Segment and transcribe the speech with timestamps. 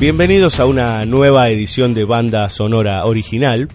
[0.00, 3.68] Bienvenidos a una nueva edición de Banda Sonora Original.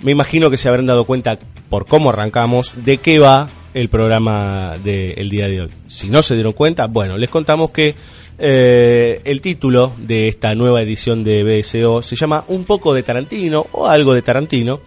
[0.00, 4.78] Me imagino que se habrán dado cuenta por cómo arrancamos de qué va el programa
[4.84, 5.70] del día de hoy.
[5.88, 7.96] Si no se dieron cuenta, bueno, les contamos que
[8.38, 13.66] eh, el título de esta nueva edición de BSO se llama Un poco de Tarantino
[13.72, 14.82] o algo de Tarantino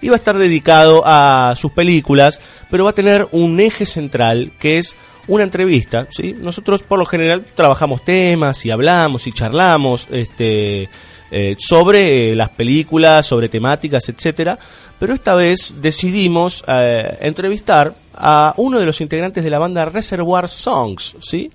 [0.00, 4.52] y va a estar dedicado a sus películas, pero va a tener un eje central
[4.58, 4.96] que es
[5.30, 6.36] una entrevista, ¿sí?
[6.36, 10.88] Nosotros por lo general trabajamos temas y hablamos y charlamos este,
[11.30, 14.58] eh, sobre las películas, sobre temáticas, etcétera,
[14.98, 20.48] pero esta vez decidimos eh, entrevistar a uno de los integrantes de la banda Reservoir
[20.48, 21.52] Songs, ¿sí?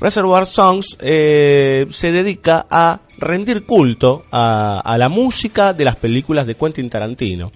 [0.00, 6.56] Reservoir Songs eh, se dedica a rendir culto a la música de las películas de
[6.56, 7.52] Quentin Tarantino.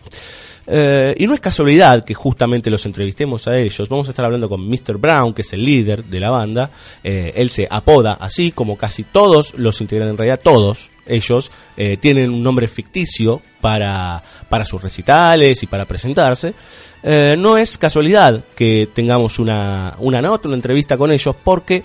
[0.66, 3.88] Eh, y no es casualidad que justamente los entrevistemos a ellos.
[3.88, 4.98] Vamos a estar hablando con Mr.
[4.98, 6.70] Brown, que es el líder de la banda.
[7.04, 11.98] Eh, él se apoda así, como casi todos los integrantes, en realidad todos ellos eh,
[11.98, 16.54] tienen un nombre ficticio para, para sus recitales y para presentarse.
[17.38, 21.84] No es casualidad que tengamos una, una nota, una entrevista con ellos, porque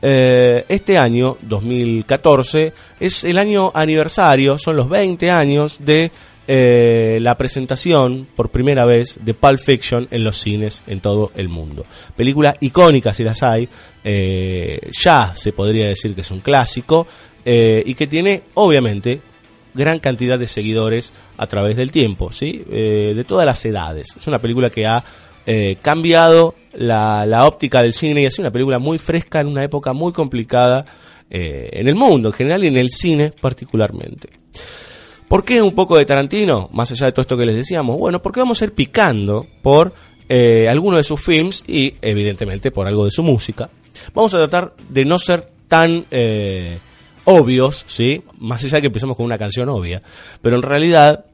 [0.00, 6.10] este año, 2014, es el año aniversario, son los 20 años de
[6.52, 11.48] eh, la presentación por primera vez de Pulp Fiction en los cines en todo el
[11.48, 11.86] mundo.
[12.16, 13.68] Película icónica si las hay,
[14.02, 17.06] eh, ya se podría decir que es un clásico
[17.44, 19.20] eh, y que tiene obviamente
[19.74, 22.64] gran cantidad de seguidores a través del tiempo, ¿sí?
[22.68, 24.08] De todas las edades.
[24.18, 25.04] Es una película que ha
[25.80, 29.92] cambiado la, óptica del cine y ha sido una película muy fresca en una época
[29.92, 30.84] muy complicada
[31.30, 34.40] en el mundo en general y en el cine particularmente.
[35.30, 36.68] ¿Por qué un poco de Tarantino?
[36.72, 37.96] Más allá de todo esto que les decíamos.
[37.96, 39.94] Bueno, porque vamos a ir picando por
[40.28, 43.70] eh, algunos de sus films y evidentemente por algo de su música.
[44.12, 46.80] Vamos a tratar de no ser tan eh,
[47.26, 48.24] obvios, ¿sí?
[48.40, 50.02] Más allá de que empezamos con una canción obvia,
[50.42, 51.24] pero en realidad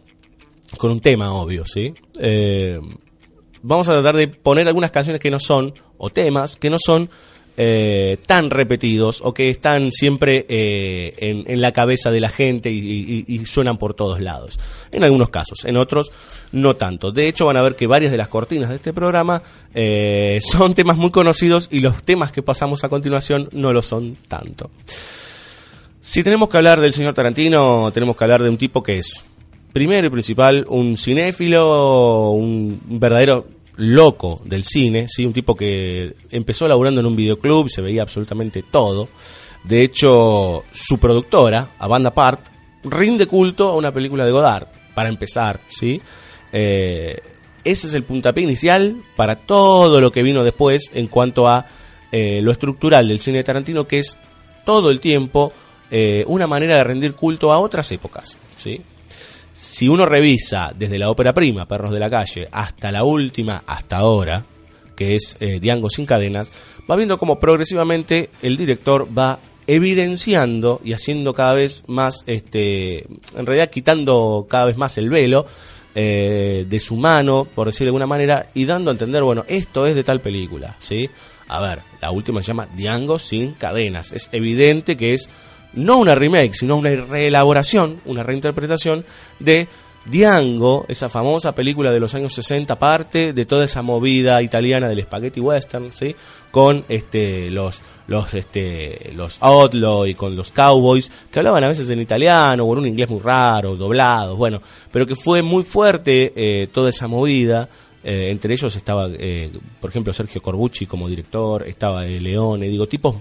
[0.77, 1.95] con un tema obvio, ¿sí?
[2.21, 2.79] Eh,
[3.63, 7.09] vamos a tratar de poner algunas canciones que no son, o temas que no son
[7.57, 13.43] eh, tan repetidos o que están siempre eh, en, la cabeza de la gente y
[13.47, 14.59] suenan por todos lados.
[14.93, 16.13] En algunos casos, en otros
[16.53, 17.13] no tanto.
[17.13, 19.43] De hecho, van a ver que varias de las cortinas de este programa
[19.75, 24.17] eh, son temas muy conocidos y los temas que pasamos a continuación no lo son
[24.29, 24.71] tanto.
[26.01, 29.25] Si tenemos que hablar del señor Tarantino, tenemos que hablar de un tipo que es,
[29.73, 35.27] primero y principal, un cinéfilo, un verdadero loco del cine, ¿sí?
[35.27, 39.09] un tipo que empezó laburando en un videoclub se veía absolutamente todo.
[39.65, 42.41] De hecho, su productora, a Banda Part,
[42.85, 46.01] rinde culto a una película de Godard, para empezar, ¿sí?
[46.53, 47.21] Eh,
[47.65, 51.67] ese es el puntapié inicial para todo lo que vino después en cuanto a
[52.13, 54.17] eh, lo estructural del cine de Tarantino, que es
[54.65, 55.53] todo el tiempo
[55.91, 58.81] eh, una manera de rendir culto a otras épocas, ¿sí?
[59.57, 63.97] Si uno revisa desde la ópera prima, Perros de la Calle, hasta la última, hasta
[63.97, 64.45] ahora,
[64.95, 66.53] que es eh, Diango sin cadenas,
[66.89, 73.47] va viendo cómo progresivamente el director va evidenciando y haciendo cada vez más, este, en
[73.47, 75.47] realidad quitando cada vez más el velo
[75.95, 79.87] eh, de su mano, por decirlo de alguna manera, y dando a entender, bueno, esto
[79.87, 81.09] es de tal película, ¿sí?
[81.49, 84.13] A ver, la última se llama Diango sin cadenas.
[84.13, 85.31] Es evidente que es
[85.77, 89.05] no una remake, sino una reelaboración, una reinterpretación
[89.39, 89.69] de
[90.07, 95.03] Diango, esa famosa película de los años 60, parte de toda esa movida italiana del
[95.03, 96.15] spaghetti western, ¿sí?
[96.53, 101.91] Con este, los, los, este, los outlaw y con los cowboys, que hablaban a veces
[101.91, 104.63] en italiano o en un inglés muy raro, doblados, bueno,
[104.93, 107.69] pero que fue muy fuerte eh, toda esa movida.
[108.05, 109.51] eh, entre ellos estaba, eh,
[109.81, 113.17] por ejemplo, Sergio Corbucci como director, estaba Leone, digo, tipos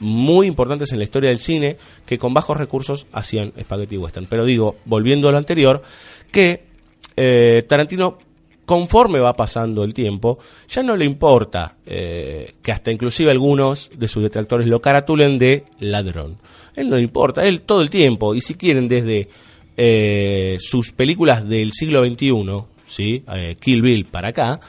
[0.00, 4.26] muy importantes en la historia del cine que con bajos recursos hacían spaghetti western.
[4.26, 5.82] Pero digo, volviendo a lo anterior,
[6.30, 6.64] que
[7.16, 8.18] eh, Tarantino,
[8.66, 10.38] conforme va pasando el tiempo,
[10.68, 15.64] ya no le importa eh, que hasta inclusive algunos de sus detractores lo caratulen de
[15.78, 16.36] ladrón.
[16.74, 19.28] Él no le importa, él todo el tiempo, y si quieren desde
[19.78, 23.24] eh, sus películas del siglo XXI, ¿sí?
[23.32, 24.60] Eh, Kill Bill para acá,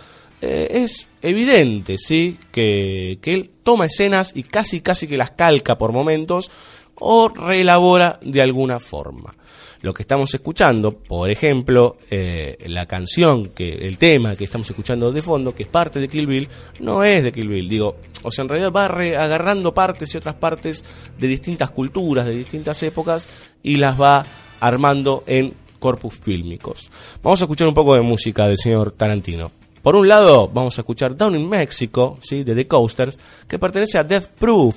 [0.42, 2.38] eh, es evidente, ¿sí?
[2.52, 6.52] Que, que él toma escenas y casi, casi que las calca por momentos
[7.00, 9.36] o reelabora de alguna forma.
[9.82, 15.12] Lo que estamos escuchando, por ejemplo, eh, la canción, que el tema que estamos escuchando
[15.12, 16.50] de fondo, que es parte de Kill Bill,
[16.80, 17.70] no es de Kill Bill.
[17.70, 20.84] Digo, o sea, en realidad va agarrando partes y otras partes
[21.18, 23.28] de distintas culturas, de distintas épocas,
[23.62, 24.26] y las va
[24.60, 26.90] armando en corpus fílmicos.
[27.22, 29.52] Vamos a escuchar un poco de música del señor Tarantino.
[29.88, 32.44] Por un lado, vamos a escuchar Down in Mexico, ¿sí?
[32.44, 33.18] de The Coasters,
[33.48, 34.76] que pertenece a Death Proof,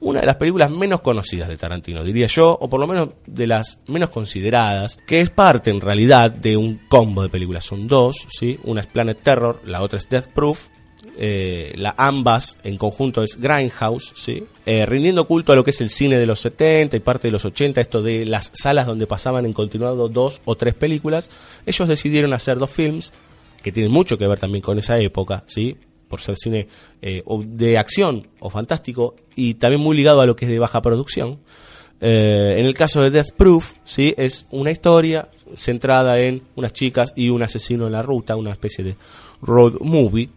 [0.00, 3.46] una de las películas menos conocidas de Tarantino, diría yo, o por lo menos de
[3.46, 7.66] las menos consideradas, que es parte en realidad de un combo de películas.
[7.66, 8.58] Son dos, ¿sí?
[8.64, 10.68] Una es Planet Terror, la otra es Death Proof.
[11.18, 14.46] Eh, la ambas en conjunto es Grindhouse, ¿sí?
[14.64, 17.32] Eh, rindiendo culto a lo que es el cine de los 70 y parte de
[17.32, 21.30] los 80, esto de las salas donde pasaban en continuado dos o tres películas,
[21.66, 23.12] ellos decidieron hacer dos films
[23.62, 25.76] que tienen mucho que ver también con esa época, ¿sí?
[26.08, 26.68] por ser cine
[27.02, 30.82] eh, de acción o fantástico y también muy ligado a lo que es de baja
[30.82, 31.38] producción.
[32.00, 34.14] Eh, en el caso de Death Proof, ¿sí?
[34.16, 38.84] es una historia centrada en unas chicas y un asesino en la ruta, una especie
[38.84, 38.96] de
[39.42, 40.30] road movie.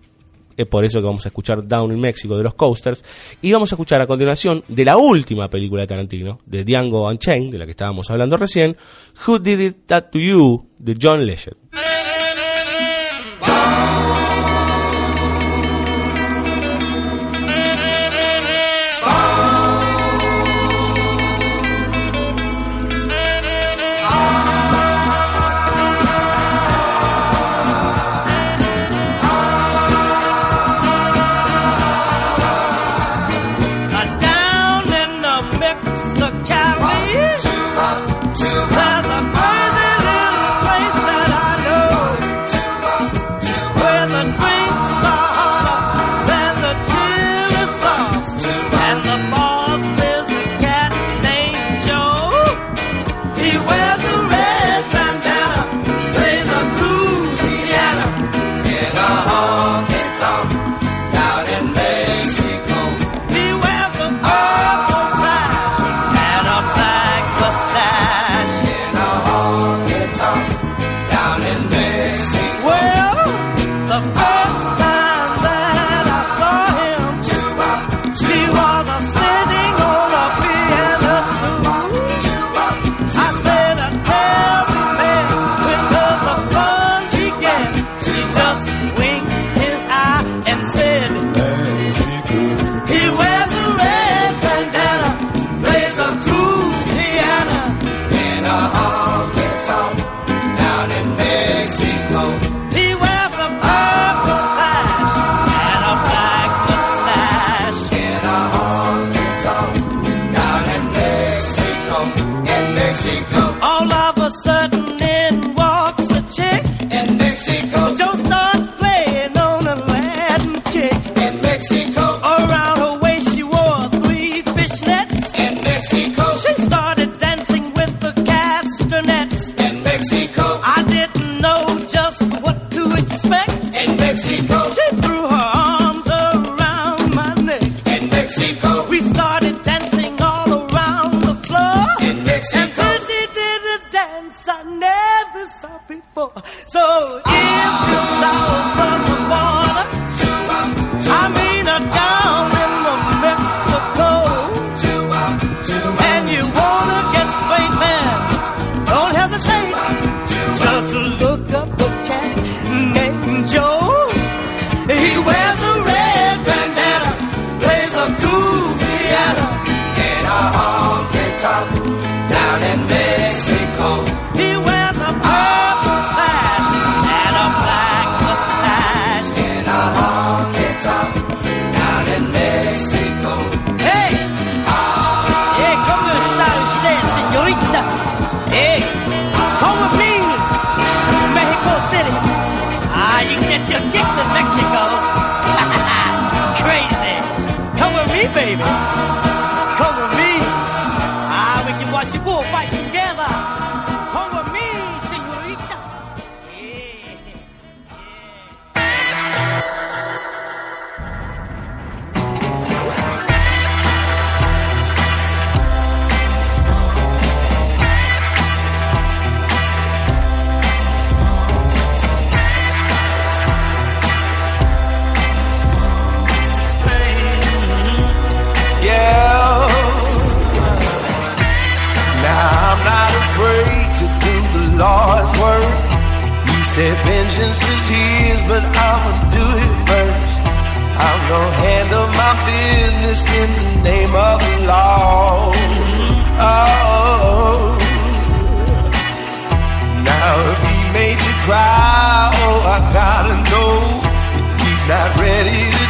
[0.57, 3.03] Es por eso que vamos a escuchar Down in Mexico de los Coasters.
[3.41, 7.51] Y vamos a escuchar a continuación de la última película de Tarantino, de Django Unchained,
[7.51, 8.75] de la que estábamos hablando recién,
[9.25, 11.57] Who Did It That to You, de John Legend.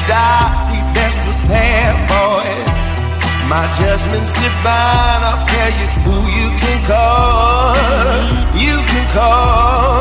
[0.08, 2.68] Die, we best prepare for it.
[3.52, 5.22] My judgment's divine.
[5.28, 7.76] I'll tell you who you can call.
[8.56, 10.00] You can call.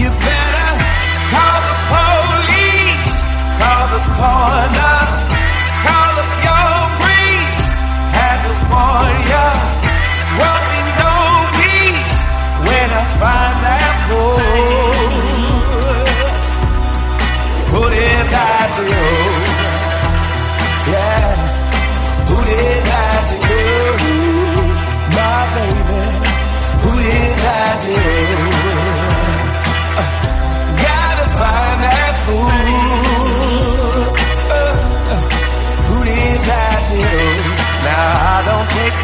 [0.00, 0.70] You better
[1.32, 3.14] call the police.
[3.62, 4.98] Call the coroner.
[5.86, 7.70] Call up your priest.
[8.18, 9.50] Have the warrior.
[10.40, 11.14] Won't be no
[11.58, 12.18] peace
[12.66, 13.57] when I find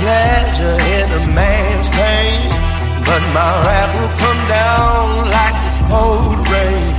[0.04, 2.44] pleasure in a man's pain,
[3.08, 5.04] but my wrath will come down
[5.36, 6.92] like the cold rain.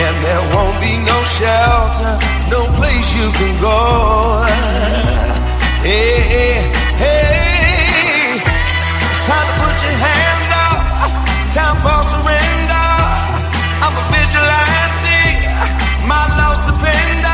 [0.00, 2.12] And there won't be no shelter,
[2.54, 3.80] no place you can go.
[5.84, 6.56] Hey, hey,
[7.02, 8.40] hey.
[9.10, 10.80] It's time to put your hands up.
[11.58, 12.88] Time for surrender.
[13.84, 15.20] I'm a vigilante,
[16.08, 17.29] my lost defender.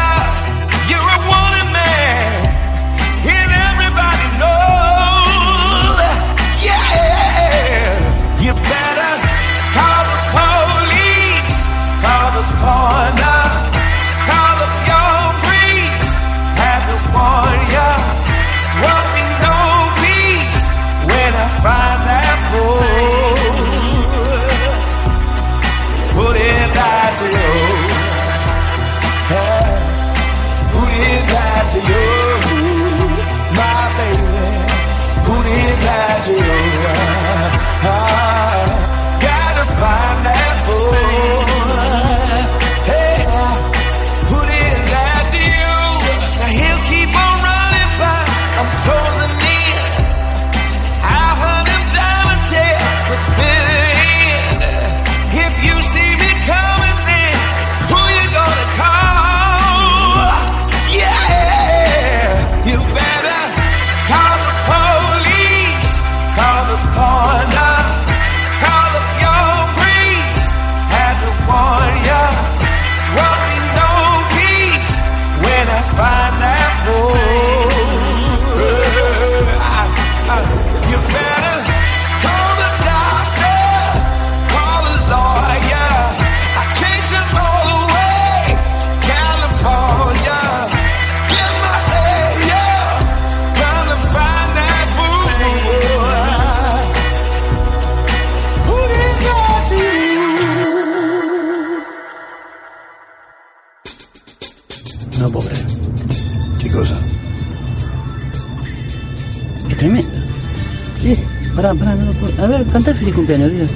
[113.26, 113.68] Cumpleaños.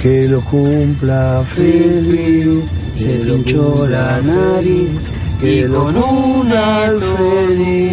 [0.00, 2.64] Que lo cumpla feliz.
[2.94, 4.90] Se pinchó la nariz
[5.42, 7.90] y lo con un Alfredito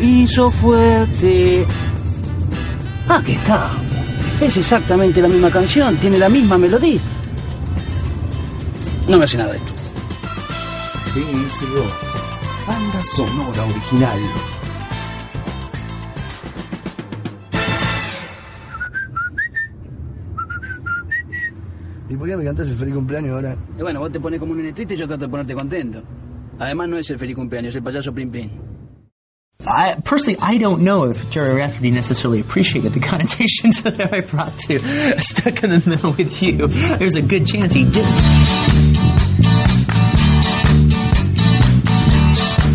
[0.00, 1.66] hizo fuerte.
[3.08, 3.72] Ah, que está.
[4.40, 7.00] Es exactamente la misma canción, tiene la misma melodía.
[9.08, 9.72] No me hace nada de esto.
[11.14, 11.84] BSO.
[12.66, 14.20] Banda sonora original.
[22.30, 23.56] Qué me cantas el feliz cumpleaños ahora?
[23.76, 26.02] Y bueno, vos te pones como un nene triste y yo trato de ponerte contento.
[26.60, 28.50] Además no es el feliz cumpleaños, es el payaso Plim Plim.
[29.62, 34.56] I, personally, I don't know if Jerry Rafferty necessarily appreciated the connotations that I brought
[34.68, 34.78] to
[35.20, 36.68] Stuck in the Middle with You.
[36.98, 39.10] There's a good chance he didn't.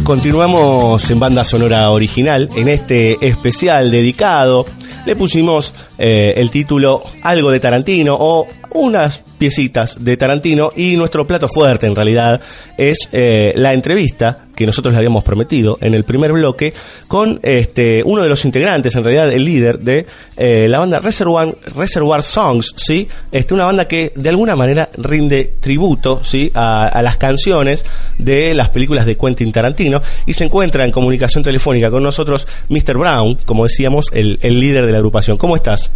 [0.03, 2.49] Continuamos en banda sonora original.
[2.55, 4.65] En este especial dedicado
[5.05, 11.27] le pusimos eh, el título Algo de Tarantino o unas piecitas de Tarantino y nuestro
[11.27, 12.41] plato fuerte en realidad
[12.77, 16.73] es eh, la entrevista que nosotros le habíamos prometido en el primer bloque
[17.07, 20.05] con este uno de los integrantes, en realidad el líder de
[20.37, 23.07] eh, la banda Reservoir, Reservoir Songs, ¿sí?
[23.31, 26.51] Este, una banda que de alguna manera rinde tributo ¿sí?
[26.53, 27.85] a, a las canciones
[28.17, 32.97] de las películas de Quentin Tarantino y se encuentra en comunicación telefónica con nosotros Mr.
[32.97, 35.37] Brown, como decíamos, el, el líder de la agrupación.
[35.37, 35.91] ¿Cómo estás?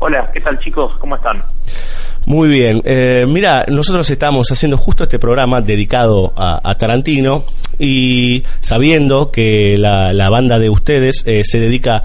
[0.00, 0.92] Hola, ¿qué tal chicos?
[1.00, 1.42] ¿Cómo están?
[2.24, 2.82] Muy bien.
[2.84, 7.44] Eh, mira, nosotros estamos haciendo justo este programa dedicado a, Tarantino
[7.78, 12.04] y sabiendo que la, banda de ustedes eh, se dedica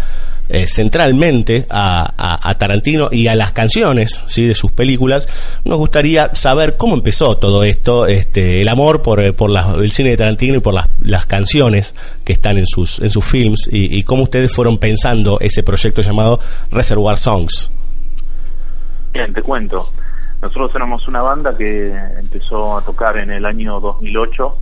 [0.50, 4.46] eh, centralmente a, Tarantino y a las canciones ¿sí?
[4.46, 5.28] de sus películas,
[5.64, 9.34] nos gustaría saber cómo empezó todo esto, este, el amor por, eh,
[9.82, 11.96] el cine de Tarantino y por las, las canciones
[12.26, 16.02] que están en sus, en sus films y, y cómo ustedes fueron pensando ese proyecto
[16.02, 16.40] llamado
[16.72, 17.72] Reservoir Songs.
[19.14, 19.92] Bien, te cuento.
[20.42, 24.58] Nosotros éramos una banda que empezó a tocar en el año 2008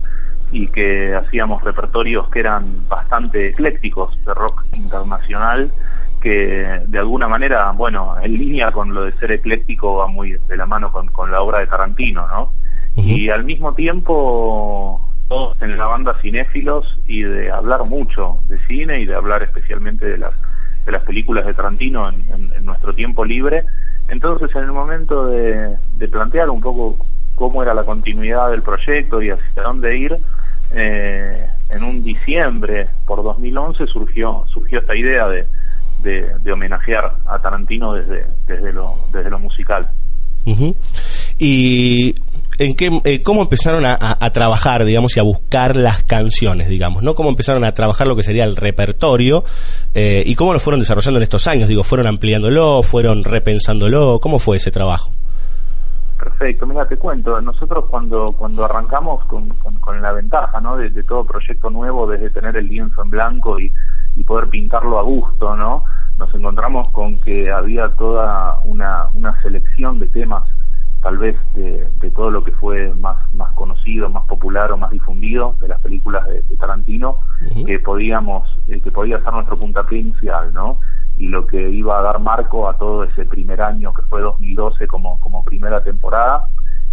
[0.52, 5.72] y que hacíamos repertorios que eran bastante eclécticos de rock internacional
[6.20, 10.56] que de alguna manera, bueno, en línea con lo de ser ecléctico va muy de
[10.56, 12.52] la mano con, con la obra de Tarantino, ¿no?
[12.94, 19.00] Y al mismo tiempo todos en la banda cinéfilos y de hablar mucho de cine
[19.00, 20.34] y de hablar especialmente de las
[20.84, 23.64] de las películas de Tarantino en, nuestro tiempo libre.
[24.08, 25.76] Entonces, en el momento de,
[26.10, 30.16] plantear un poco cómo era la continuidad del proyecto y hacia dónde ir,
[30.72, 35.46] eh, en un diciembre por 2011 surgió surgió esta idea de,
[36.50, 39.88] homenajear a Tarantino desde desde lo desde lo musical.
[41.38, 42.14] ¿Y
[42.58, 43.98] en qué, eh, cómo empezaron a,
[44.32, 47.14] trabajar, digamos, y a buscar las canciones, digamos, ¿no?
[47.14, 49.44] ¿Cómo empezaron a trabajar lo que sería el repertorio
[49.94, 51.68] eh, y cómo lo fueron desarrollando en estos años?
[51.68, 54.20] Digo, ¿fueron ampliándolo, fueron repensándolo?
[54.20, 55.12] ¿Cómo fue ese trabajo?
[56.18, 60.76] Perfecto, mira, te cuento, nosotros cuando cuando arrancamos con, con, con la ventaja ¿no?
[60.76, 63.72] de, de todo proyecto nuevo, desde tener el lienzo en blanco y,
[64.14, 65.82] y poder pintarlo a gusto, ¿no?
[66.18, 70.44] nos encontramos con que había toda una, una selección de temas,
[71.02, 74.90] tal vez de, de todo lo que fue más, más conocido, más popular o más
[74.90, 77.18] difundido de las películas de, de Tarantino,
[77.66, 80.78] que podíamos, eh, que podía ser nuestro puntapié inicial, ¿no?
[81.18, 84.86] y lo que iba a dar marco a todo ese primer año que fue 2012
[84.86, 86.46] como, como primera temporada,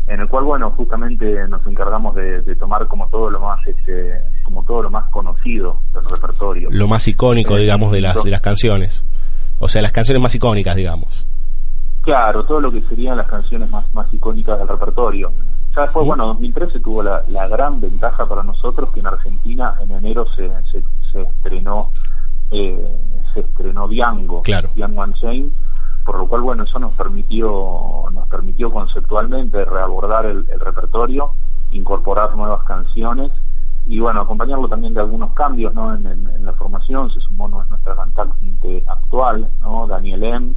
[0.07, 4.13] en el cual bueno justamente nos encargamos de, de tomar como todo lo más este,
[4.43, 6.69] como todo lo más conocido del repertorio.
[6.71, 9.05] Lo más icónico, Eh, digamos, de las, de las canciones.
[9.59, 11.18] O sea, las canciones más icónicas, digamos.
[12.09, 15.31] Claro, todo lo que serían las canciones más, más icónicas del repertorio.
[15.75, 19.91] Ya después, bueno, 2013 tuvo la, la gran ventaja para nosotros que en Argentina en
[19.91, 21.91] enero se, se, se estrenó
[22.49, 22.87] eh,
[23.31, 24.71] se estrenó Diango, Claro.
[24.73, 25.51] Diango Unchained,
[26.03, 31.33] por lo cual, bueno, eso nos permitió nos permitió conceptualmente reabordar el, el repertorio,
[31.73, 33.31] incorporar nuevas canciones
[33.89, 35.93] y, bueno, acompañarlo también de algunos cambios, ¿no?
[35.95, 39.87] En, en- en la formación se sumó nu- nuestra cantante actual, ¿no?
[39.87, 40.53] Daniel M.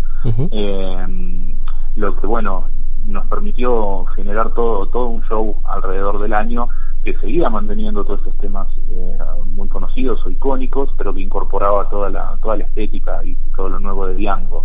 [0.52, 1.54] Eh,
[1.96, 2.64] lo que bueno
[3.08, 6.68] nos permitió generar todo todo un show alrededor del año
[7.04, 9.18] que seguía manteniendo todos estos temas eh,
[9.56, 13.80] muy conocidos o icónicos pero que incorporaba toda la toda la estética y todo lo
[13.80, 14.64] nuevo de Diango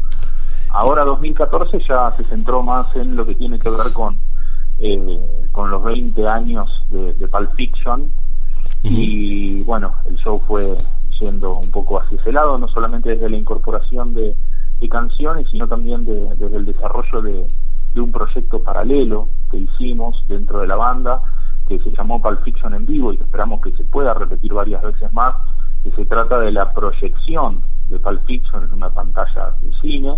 [0.70, 4.16] ahora 2014 ya se centró más en lo que tiene que ver con
[4.80, 8.12] eh, con los 20 años de, de Pulp Fiction
[8.90, 10.78] y bueno, el show fue
[11.20, 14.36] yendo un poco hacia ese lado, no solamente desde la incorporación de,
[14.90, 17.46] canciones, sino también de- desde el desarrollo de,
[18.00, 21.20] un proyecto paralelo que hicimos dentro de la banda,
[21.68, 24.84] que se llamó Pulp Fiction en vivo y que esperamos que se pueda repetir varias
[24.84, 25.34] veces más,
[25.84, 30.16] que se trata de la proyección de Pulp Fiction en una pantalla de cine,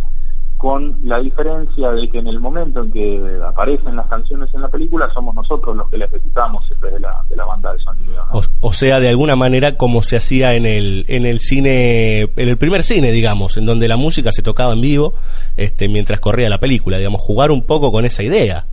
[0.59, 4.67] con la diferencia de que en el momento en que aparecen las canciones en la
[4.67, 7.79] película somos nosotros los que la ejecutamos en vez de la, de la banda de
[7.79, 8.25] sonido.
[8.25, 8.39] ¿no?
[8.39, 12.49] O, o sea, de alguna manera como se hacía en el, en el cine, en
[12.49, 15.13] el primer cine, digamos, en donde la música se tocaba en vivo
[15.55, 18.65] este, mientras corría la película, digamos, jugar un poco con esa idea.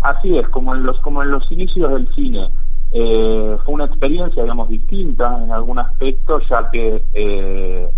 [0.00, 2.46] Así es, como en los, como en los inicios del cine.
[2.92, 7.88] Eh, fue una experiencia, digamos, distinta en algún aspecto, ya que, eh,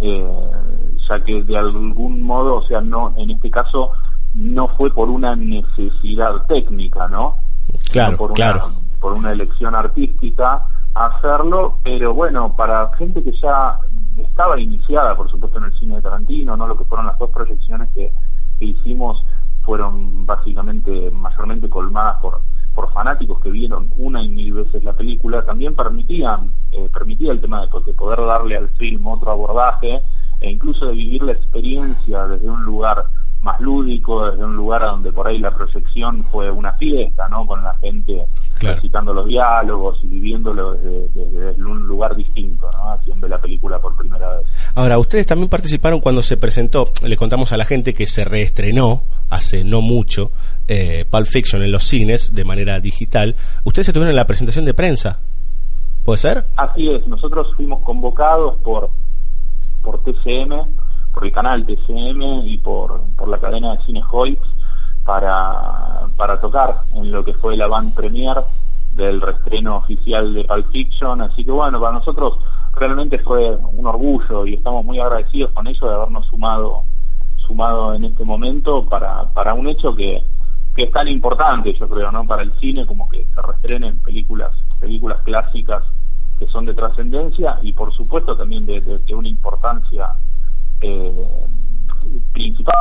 [0.00, 0.50] eh,
[1.08, 3.92] ya que de algún modo, o sea, no, en este caso,
[4.34, 7.36] no fue por una necesidad técnica, ¿no?
[7.90, 8.66] Claro, por una,
[9.00, 10.62] por una elección artística
[10.94, 13.78] hacerlo, pero bueno, para gente que ya
[14.16, 16.66] estaba iniciada, por supuesto, en el cine de Tarantino, ¿no?
[16.66, 18.12] Lo que fueron las dos proyecciones que,
[18.58, 19.24] que hicimos
[19.64, 22.40] fueron básicamente mayormente colmadas por
[22.74, 27.40] por fanáticos que vieron una y mil veces la película, también permitían, eh, permitía el
[27.40, 30.00] tema de, de poder darle al film otro abordaje
[30.40, 33.04] e incluso de vivir la experiencia desde un lugar
[33.42, 37.46] más lúdico, desde un lugar a donde por ahí la proyección fue una fiesta, ¿no?
[37.46, 38.26] Con la gente
[38.64, 38.76] Claro.
[38.76, 42.90] recitando los diálogos y viviéndolo desde, desde- un lugar distinto, ¿no?
[42.90, 44.46] A quien ve la película por primera vez.
[44.74, 49.02] Ahora, ustedes también participaron cuando se presentó, le contamos a la gente que se reestrenó
[49.30, 50.30] hace no mucho
[50.68, 53.34] eh, Pulp Fiction en los cines de manera digital.
[53.64, 55.18] Ustedes estuvieron en la presentación de prensa,
[56.04, 56.44] ¿puede ser?
[56.56, 58.90] Así es, nosotros fuimos convocados por,
[59.82, 60.66] por TCM,
[61.12, 64.42] por el canal TCM y por, por la cadena de cine Hoyts
[65.04, 68.36] para, para tocar en lo que fue la band premier
[68.94, 71.20] del reestreno oficial de Pulp Fiction.
[71.20, 72.38] Así que bueno, para nosotros
[72.74, 76.82] realmente fue un orgullo y estamos muy agradecidos con ello de habernos sumado
[77.46, 80.22] sumado en este momento para, para un hecho que,
[80.74, 82.24] que es tan importante, yo creo, ¿no?
[82.26, 85.82] Para el cine como que se reestrenen películas, películas clásicas
[86.38, 90.08] que son de trascendencia y por supuesto también de, de- de una importancia
[90.80, 91.28] eh,
[92.32, 92.74] principal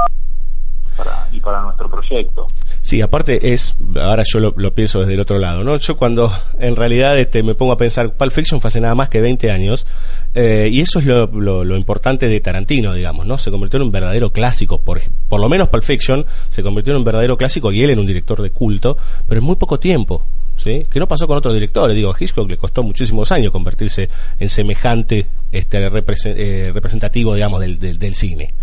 [0.98, 2.48] para, y para nuestro proyecto.
[2.82, 5.78] Sí, aparte es, ahora yo lo, pienso desde el otro lado, ¿no?
[5.78, 9.10] Yo cuando en realidad este, me pongo a pensar, Pulp Fiction fue hace nada más
[9.10, 9.88] que 20 años,
[10.36, 13.38] eh, y eso es lo, lo- importante de Tarantino, digamos, ¿no?
[13.38, 16.98] Se convirtió en un verdadero clásico, por, por lo menos Pulp Fiction se convirtió en
[16.98, 20.26] un verdadero clásico y él en un director de culto, pero en muy poco tiempo,
[20.58, 20.86] ¿sí?
[20.90, 25.26] Que no pasó con otros directores, digo, Hitchcock le costó muchísimos años convertirse en semejante
[25.54, 28.54] este, eh, representativo, digamos, del, del cine.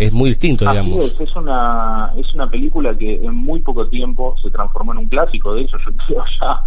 [0.00, 1.04] Es muy distinto, Así digamos.
[1.04, 5.08] es, es una, es una película que en muy poco tiempo se transformó en un
[5.08, 6.62] clásico, de hecho yo creo ya,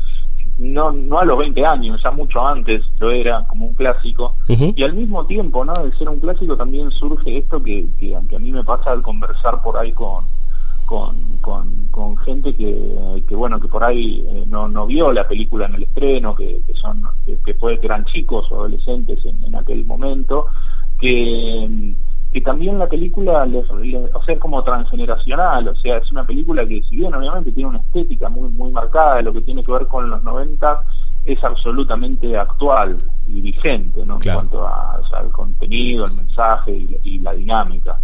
[0.60, 4.84] no, no a los 20 años, ya mucho antes lo era como un clásico, y
[4.84, 5.74] al mismo tiempo, ¿no?
[5.74, 9.02] De ser un clásico también surge esto que, que, que a mí me pasa al
[9.02, 10.26] conversar por ahí con,
[10.86, 15.28] con, con, con gente que, que bueno que por ahí eh, no, no vio la
[15.28, 19.26] película en el estreno que, que son que, que puede que eran chicos o adolescentes
[19.26, 20.46] en, en aquel momento
[21.00, 21.96] que
[22.34, 26.24] que también la película les, les- o sea es como transgeneracional o sea es una
[26.26, 29.64] película que si bien obviamente tiene una estética muy muy marcada de lo que tiene
[29.64, 30.82] que ver con los 90
[31.26, 32.98] es absolutamente actual
[33.30, 34.18] y vigente ¿no?
[34.20, 34.42] Claro.
[34.42, 37.98] en cuanto a, o sea, al contenido el mensaje y, y la dinámica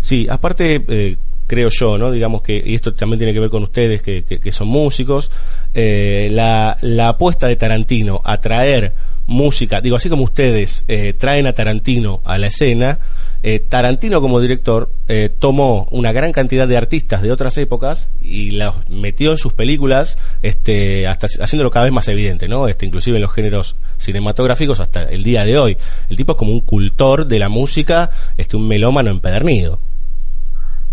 [0.00, 2.10] Sí, aparte, eh, creo yo, ¿no?
[2.10, 5.30] Digamos que, y esto también tiene que ver con ustedes que, son músicos,
[5.74, 8.92] eh, la, la apuesta de Tarantino a traer
[9.26, 12.98] música, digo, así como ustedes eh, traen a Tarantino a la escena,
[13.46, 18.52] eh, Tarantino como director eh, tomó una gran cantidad de artistas de otras épocas y
[18.52, 22.68] los metió en sus películas, este, hasta haciéndolo cada vez más evidente, ¿no?
[22.68, 25.76] Este, inclusive en los géneros cinematográficos hasta el día de hoy.
[26.08, 29.78] El tipo es como un cultor de la música, este, un melómano empedernido.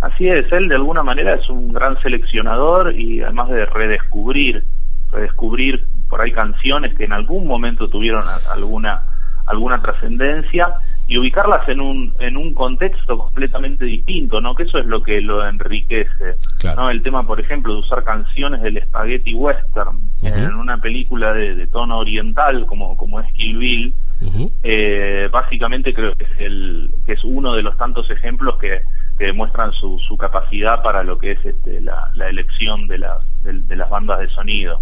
[0.01, 4.63] Así es, él de alguna manera es un gran seleccionador y además de redescubrir,
[5.11, 9.03] redescubrir por ahí canciones que en algún momento tuvieron alguna
[9.47, 10.69] alguna trascendencia
[11.07, 14.55] y ubicarlas en un en un contexto completamente distinto, ¿no?
[14.55, 16.83] Que eso es lo que lo enriquece, Claro.
[16.83, 16.89] ¿no?
[16.89, 21.67] El tema, por ejemplo, de usar canciones del spaghetti western en una película de, de
[21.67, 24.51] tono oriental como como es Kill Bill, Ujú.
[24.63, 28.81] eh, básicamente creo que es el que es uno de los tantos ejemplos que,
[29.17, 33.17] que demuestran su, su capacidad para lo que es este, la, la elección de, la,
[33.43, 34.79] de, de las bandas de sonido.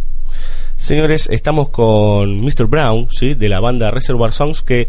[0.75, 2.65] Señores, estamos con Mr.
[2.67, 3.34] Brown, ¿sí?
[3.34, 4.88] de la banda Reservoir Songs, que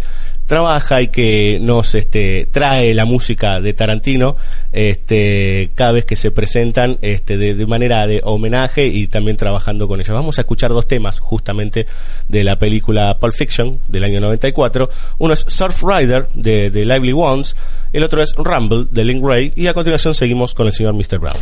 [0.51, 4.37] trabaja y que nos este, trae la música de Tarantino
[4.73, 10.01] este, cada vez que se presentan este, de, manera de homenaje y también trabajando con
[10.01, 10.13] ellos.
[10.13, 11.87] Vamos a escuchar dos temas justamente
[12.27, 14.91] de la película Pulp Fiction del año 94.
[15.19, 17.55] Uno es Surf Rider de, de Lively Ones,
[17.93, 21.21] el otro es Rumble de Link Ray y a continuación seguimos con el señor Mr.
[21.21, 21.39] Brown.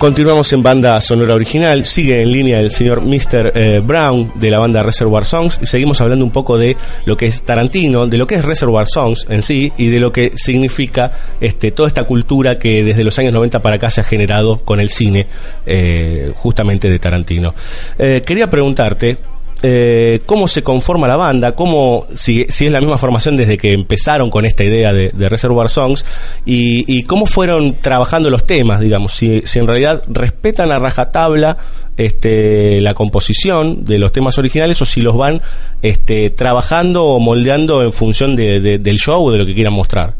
[0.00, 3.52] Continuamos en banda sonora original, sigue en línea el señor Mr.
[3.54, 7.26] eh, Brown de la banda Reservoir Songs y seguimos hablando un poco de lo que
[7.26, 11.12] es Tarantino, de lo que es Reservoir Songs en sí y de lo que significa
[11.38, 14.80] este, toda esta cultura que desde los años 90 para acá se ha generado con
[14.80, 15.26] el cine
[15.66, 17.54] eh, justamente de Tarantino.
[17.98, 19.18] Eh, quería preguntarte,
[19.62, 23.72] eh, cómo se conforma la banda, cómo, si, si es la misma formación desde que
[23.74, 26.04] empezaron con esta idea de, de Reservoir Songs
[26.46, 31.58] y, cómo fueron trabajando los temas, digamos, si, en realidad respetan a rajatabla
[31.96, 35.42] este, la composición de los temas originales o si los van
[35.82, 39.74] este, trabajando o moldeando en función de, de- del show o de lo que quieran
[39.74, 40.14] mostrar.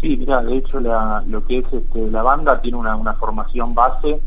[0.00, 4.18] Sí, mira, de hecho la, lo que es este, la banda tiene una formación base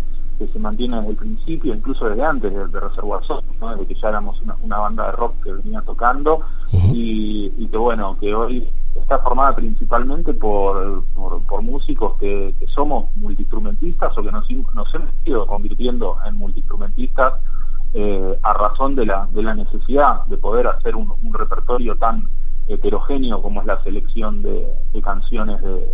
[0.46, 3.22] que se mantiene desde el principio, incluso desde antes de, de Reservoir
[3.62, 3.72] ¿no?
[3.72, 7.78] desde que ya éramos una, una banda de rock que venía tocando y, y que
[7.78, 14.24] bueno, que hoy está formada principalmente por, por, por músicos que, que somos multiinstrumentistas o
[14.24, 17.34] que nos, hemos ido convirtiendo en multiinstrumentistas
[17.94, 22.24] eh, a razón de la, de la necesidad de poder hacer un, un repertorio tan
[22.68, 25.88] heterogéneo como es la selección de, de canciones de,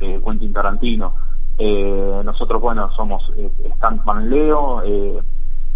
[0.00, 1.14] de Quentin Tarantino.
[1.62, 5.18] Eh, nosotros, bueno, somos eh, Stuntman Leo, eh,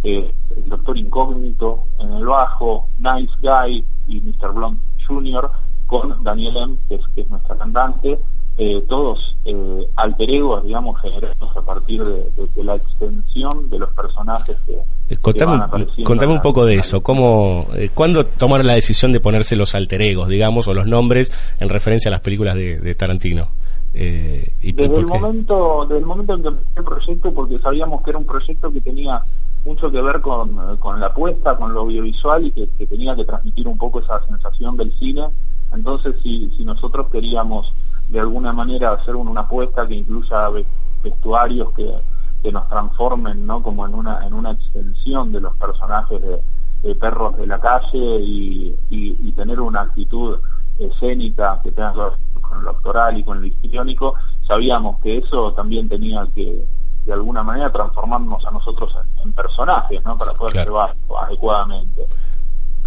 [0.03, 4.53] eh, el Doctor Incógnito en el bajo, Nice Guy y Mr.
[4.53, 5.51] Blonde Jr.
[5.87, 8.19] con Daniel M., que es, que es nuestra cantante,
[8.57, 13.79] eh, todos eh, alter egos, digamos, generados a partir de, de- de la extensión de
[13.81, 18.75] los personajes que, que Contame, un- contame un poco de eso, cómo, ¿cuándo tomaron la
[18.75, 22.55] decisión de ponerse los alter egos, digamos, o los nombres en referencia a las películas
[22.55, 23.49] de, de Tarantino?
[23.97, 28.03] Eh, y desde el momento desde el momento en que empecé el proyecto porque sabíamos
[28.03, 29.23] que era un proyecto que tenía
[29.65, 33.25] mucho que ver con, con la apuesta con lo audiovisual y que, que tenía que
[33.25, 35.27] transmitir un poco esa sensación del cine
[35.73, 37.73] entonces si, si nosotros queríamos
[38.11, 40.67] de alguna manera hacer un- una apuesta que incluya ve-
[41.05, 41.95] vestuarios que,
[42.43, 46.41] que nos transformen no como en una en una extensión de los personajes de,
[46.83, 50.37] de perros de la calle y, y- y tener una actitud
[50.79, 54.15] escénica que tenga que ver con lo actoral y con lo histriónico,
[54.47, 56.63] sabíamos que eso también tenía que
[57.07, 60.17] de alguna manera transformarnos a nosotros en, en personajes, ¿no?
[60.17, 60.71] Para poder Claro.
[60.73, 62.03] llevarlo adecuadamente.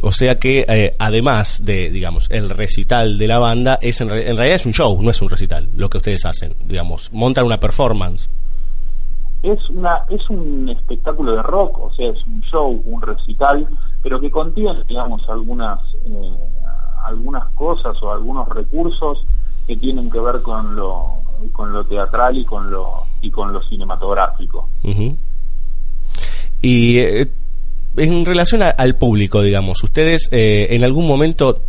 [0.02, 4.30] O sea que, eh, además de, digamos, el recital de la banda, es en, re-
[4.30, 7.46] en realidad es un show, no es un recital, lo que ustedes hacen, digamos, montan
[7.46, 8.30] una performance.
[9.44, 13.68] es una es un espectáculo de rock o sea es un show un recital
[14.02, 16.34] pero que contiene digamos algunas eh,
[17.08, 19.20] algunas cosas o algunos recursos
[19.66, 21.16] que tienen que ver con lo
[21.52, 24.68] con lo teatral y con lo y con lo cinematográfico.
[26.62, 27.28] Y eh,
[27.98, 31.62] en relación al público, digamos, ustedes eh, en algún momento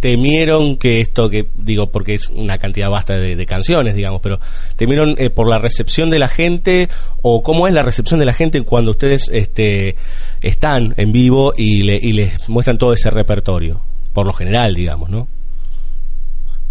[0.00, 4.38] temieron que esto, que digo, porque es una cantidad vasta de, de canciones, digamos, pero
[4.76, 6.88] temieron eh, por la recepción de la gente
[7.22, 9.96] o cómo es la recepción de la gente cuando ustedes este,
[10.42, 13.80] están en vivo y, le- y les muestran todo ese repertorio,
[14.16, 15.28] por lo general, digamos, ¿no?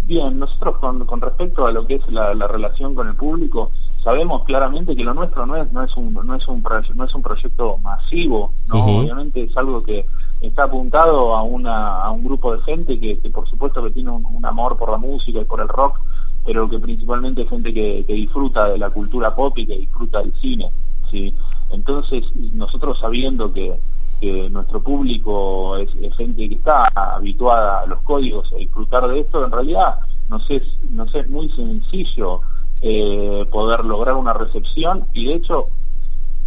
[0.02, 3.70] Bien, nosotros con, con respecto a lo que es la, la relación con el público,
[4.02, 6.60] sabemos claramente que lo nuestro no es no es un no es un
[6.96, 10.04] no es un proyecto masivo, no obviamente es algo que
[10.40, 14.10] está apuntado a una a un grupo de gente que, que por supuesto que tiene
[14.10, 16.00] un, un amor por la música y por el rock,
[16.44, 20.18] pero que principalmente es gente que, que disfruta de la cultura pop y que disfruta
[20.18, 20.68] del cine,
[21.12, 21.32] sí.
[21.70, 23.72] Entonces nosotros sabiendo que
[24.20, 29.20] que nuestro público es, es gente que está habituada a los códigos a disfrutar de
[29.20, 29.96] esto, en realidad
[30.28, 32.40] nos es, nos es muy sencillo
[32.82, 35.68] eh, poder lograr una recepción y de hecho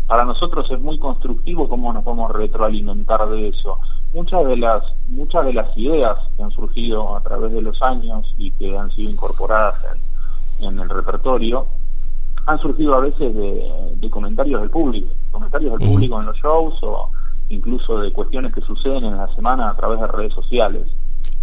[0.07, 3.77] para nosotros es muy constructivo cómo nos podemos retroalimentar de eso.
[4.13, 8.33] Muchas de las muchas de las ideas que han surgido a través de los años
[8.39, 9.75] y que han sido incorporadas
[10.59, 11.67] en, en el repertorio
[12.47, 16.73] han surgido a veces de, de comentarios del público, comentarios del público en los shows
[16.81, 17.11] o
[17.49, 20.83] incluso de cuestiones que suceden en la semana a través de redes sociales.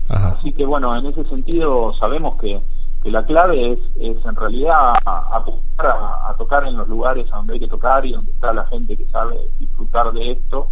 [0.08, 2.60] Así que bueno, en ese sentido sabemos que,
[3.02, 7.36] que la clave es, es en realidad apuntar a, a tocar en los lugares a
[7.38, 10.68] donde hay que tocar y donde está la gente que sabe disfrutar de esto.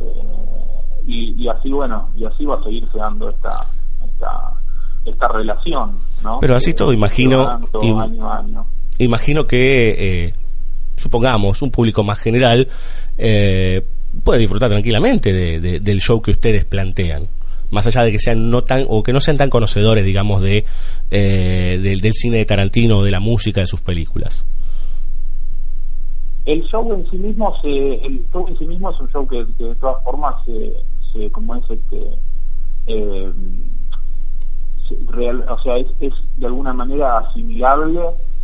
[0.00, 0.22] Eh,
[1.06, 3.66] y, y así bueno, y así va a seguirse dando esta,
[4.04, 4.52] esta,
[5.04, 6.38] esta relación, ¿no?
[6.40, 8.66] Pero así Que- todo, imagino, im- año a año.
[8.98, 10.32] imagino que, eh,
[10.96, 12.68] supongamos, un público más general,
[13.16, 13.84] eh,
[14.24, 17.28] puede disfrutar tranquilamente de- de- del show que ustedes plantean.
[17.70, 20.64] Más allá de que sean no tan, o que no sean tan conocedores, digamos, de,
[21.12, 24.44] eh, del, cine de Tarantino o de la música de sus películas.
[26.46, 27.68] el show en sí mismo se,
[28.04, 30.72] el show en sí mismo es un show que, de todas formas se,
[31.12, 32.02] se como es este
[32.88, 33.30] eh,
[35.10, 38.00] real, o sea es, es de alguna manera asimilable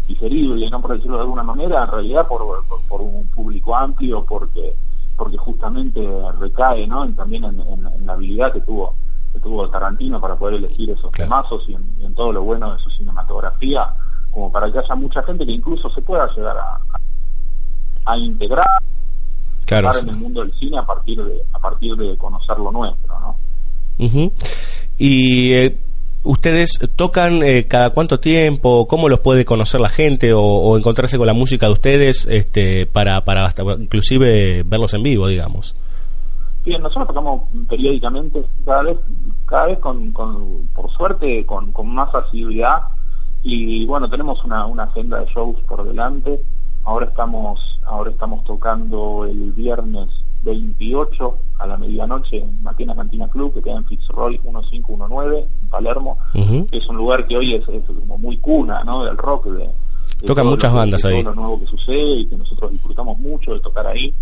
[0.06, 2.42] digerible no por decirlo de alguna manera en realidad por,
[2.88, 4.72] por un público amplio porque
[5.16, 6.00] porque justamente
[6.38, 8.94] recae no en, también en, en- en la habilidad que tuvo
[9.32, 12.72] que tuvo Tarantino para poder elegir esos temazos y en, y en todo lo bueno
[12.74, 13.88] de su cinematografía
[14.30, 16.78] como para que haya mucha gente que incluso se pueda llegar a,
[18.04, 18.66] a integrar
[19.64, 23.18] Claro, en el mundo del cine a partir de a partir de conocer lo nuestro
[23.18, 23.36] no
[23.98, 24.30] Ujú.
[24.98, 25.78] Y eh,
[26.26, 31.26] ustedes tocan eh, cada cuánto tiempo, cómo los puede conocer la gente o, encontrarse con
[31.26, 35.74] la música de ustedes este, para, para hasta inclusive verlos en vivo, digamos.
[36.64, 38.98] Bien, nosotros tocamos periódicamente, cada vez,
[39.46, 42.82] cada vez con, con por suerte, con, con más asiduidad
[43.42, 46.40] y bueno, tenemos una, una agenda de shows por delante.
[46.84, 50.08] Ahora estamos, ahora estamos tocando el viernes
[50.46, 56.18] 28 a la medianoche en Maquena Cantina Club, que queda en Fitzroy 1519, en Palermo,
[56.32, 59.04] que es un lugar que hoy es, es como muy cuna, ¿no?
[59.04, 59.66] Del rock, de,
[60.20, 61.22] de Tocan muchas lo bandas de ahí.
[61.22, 64.14] Todo lo nuevo que sucede y que nosotros disfrutamos mucho de tocar ahí.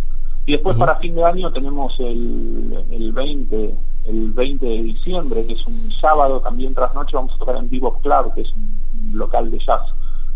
[0.46, 3.74] Y después para fin de año tenemos el, el 20
[4.06, 7.70] el 20 de diciembre, que es un sábado también tras noche, vamos a tocar en
[7.70, 8.78] Vivo Club, que es un,
[9.12, 9.80] un local de jazz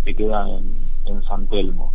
[0.05, 0.75] que queda en,
[1.05, 1.93] en San Telmo.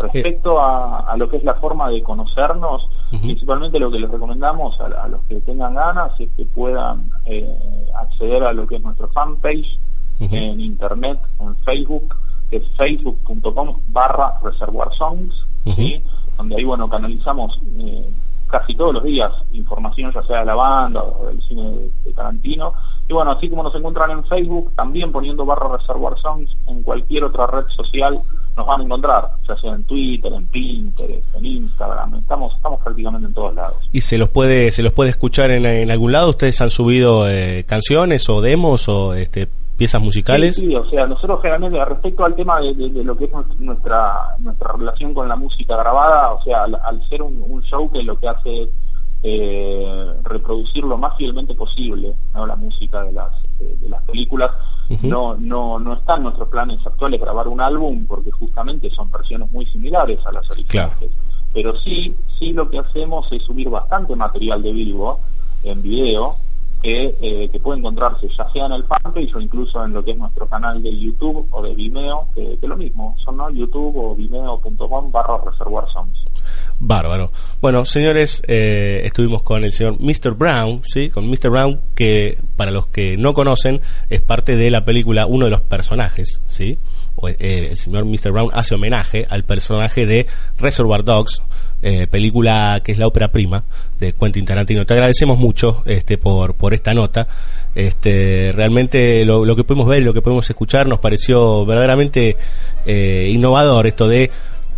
[0.00, 4.80] Respecto a, a lo que es la forma de conocernos, principalmente lo que les recomendamos
[4.80, 8.82] a, a los que tengan ganas es que puedan eh, acceder a lo que es
[8.82, 9.78] nuestro fanpage
[10.20, 12.14] en internet, en Facebook,
[12.50, 15.34] que es facebook.com barra reservoir songs,
[15.76, 16.02] ¿sí?
[16.36, 18.06] donde ahí bueno canalizamos eh,
[18.48, 22.12] casi todos los días información ya sea de la banda o del cine de, de
[22.12, 22.74] Tarantino.
[23.08, 27.24] Y bueno así como nos encuentran en Facebook también poniendo barra reservoir songs en cualquier
[27.24, 28.18] otra red social
[28.56, 33.26] nos van a encontrar ya sea en Twitter en Pinterest en Instagram estamos estamos prácticamente
[33.28, 36.30] en todos lados ¿Y se los puede, se los puede escuchar en, en algún lado?
[36.30, 40.56] ¿Ustedes han subido eh, canciones o demos o este, piezas musicales?
[40.56, 43.30] Sí, sí, o sea, nosotros generalmente respecto al tema de, de- de lo que es
[43.58, 47.90] nuestra nuestra relación con la música grabada, o sea, al, al ser un, un show
[47.90, 48.68] que lo que hace es
[49.22, 52.46] eh, reproducir lo más fielmente posible, ¿no?
[52.46, 54.50] La música de las de, de las películas.
[55.02, 59.50] No no no está en nuestros planes actuales grabar un álbum porque justamente son versiones
[59.52, 61.10] muy similares a las originales.
[61.52, 65.20] Pero sí, sí lo que hacemos es subir bastante material de vivo
[65.62, 66.36] en video
[66.82, 70.12] que, eh, que puede encontrarse ya sea en el fanpage o incluso en lo que
[70.12, 73.50] es nuestro canal de YouTube o de Vimeo, que, lo mismo, son ¿no?
[73.50, 76.19] YouTube o vimeo.com barra reservoir songs.
[76.80, 77.30] Bárbaro.
[77.60, 80.32] Bueno, señores, eh, estuvimos con el señor Mr.
[80.32, 81.10] Brown, ¿sí?
[81.10, 81.50] Con Mr.
[81.50, 85.60] Brown, que para los que no conocen, es parte de la película, uno de los
[85.60, 86.78] personajes, ¿sí?
[87.16, 88.32] O, eh, el señor Mr.
[88.32, 90.26] Brown hace homenaje al personaje de
[90.58, 91.42] Reservoir Dogs,
[91.82, 93.64] eh, película que es la ópera prima
[93.98, 94.86] de Quentin Tarantino.
[94.86, 97.28] Te agradecemos mucho este, por, por esta nota.
[97.74, 102.36] Este, realmente lo, lo que pudimos ver y lo que pudimos escuchar nos pareció verdaderamente
[102.86, 104.30] eh, innovador esto de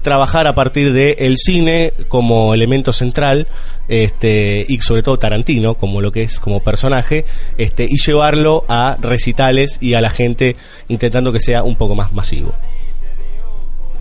[0.02, 3.46] trabajar a partir de el cine como elemento central
[3.88, 7.24] este y sobre todo Tarantino como lo que es como personaje
[7.56, 10.56] este y llevarlo a recitales y a la gente
[10.88, 12.52] intentando que sea un poco más masivo.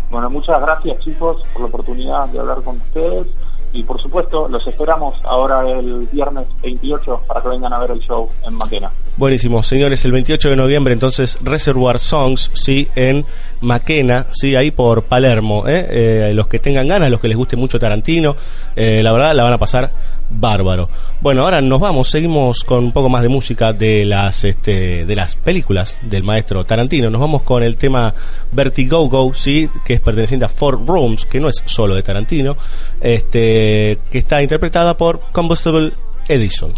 [0.09, 3.27] Bueno, muchas gracias chicos por la oportunidad de hablar con ustedes
[3.73, 7.99] y por supuesto los esperamos ahora el viernes 28 para que vengan a ver el
[7.99, 8.91] show en Maquena.
[9.17, 13.25] Buenísimo, señores, el 28 de noviembre entonces Reservoir Songs, sí, en
[13.61, 15.87] Maquena, sí, ahí por Palermo, ¿eh?
[15.89, 18.35] Eh, los que tengan ganas, los que les guste mucho Tarantino,
[18.75, 19.91] eh, la verdad la van a pasar
[20.31, 20.89] bárbaro.
[21.21, 25.15] Bueno, ahora nos vamos, seguimos con un poco más de música de las este, de
[25.15, 27.09] las películas del maestro Tarantino.
[27.09, 28.13] Nos vamos con el tema
[28.51, 32.57] Vertigo Go, sí, que es perteneciente a Four Rooms, que no es solo de Tarantino,
[32.99, 35.93] este, que está interpretada por Combustible
[36.27, 36.73] Edison.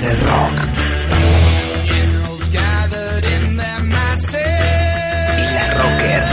[0.00, 0.12] La
[5.74, 6.24] Rocker,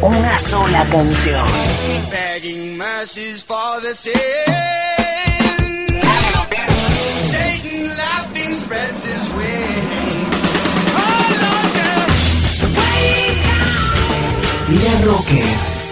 [0.00, 1.48] una sola canción.
[14.70, 15.44] La Rocker,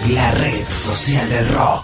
[0.09, 1.74] la red social del rock.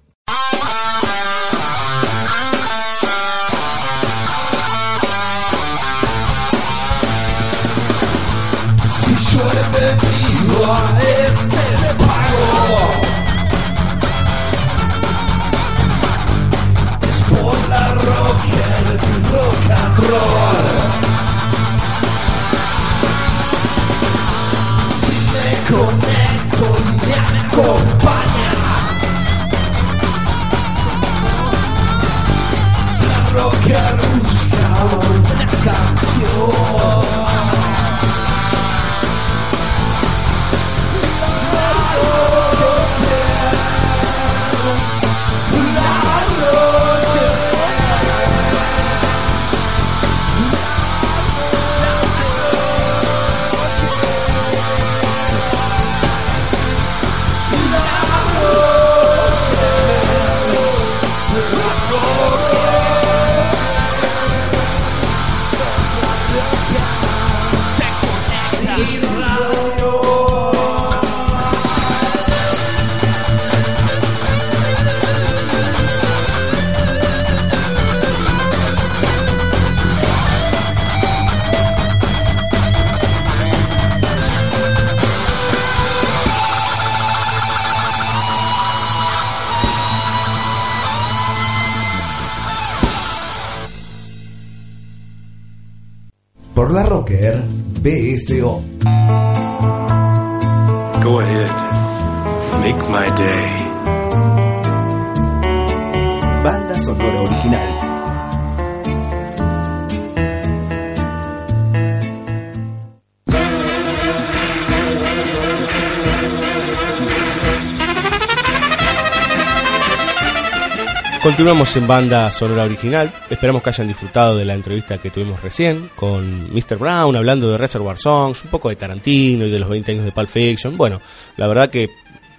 [121.21, 123.13] Continuamos en banda sonora original.
[123.29, 126.77] Esperamos que hayan disfrutado de la entrevista que tuvimos recién con Mr.
[126.77, 130.13] Brown, hablando de Reservoir Songs, un poco de Tarantino y de los 20 años de
[130.13, 130.77] Pulp Fiction.
[130.77, 131.01] Bueno,
[131.35, 131.89] la verdad que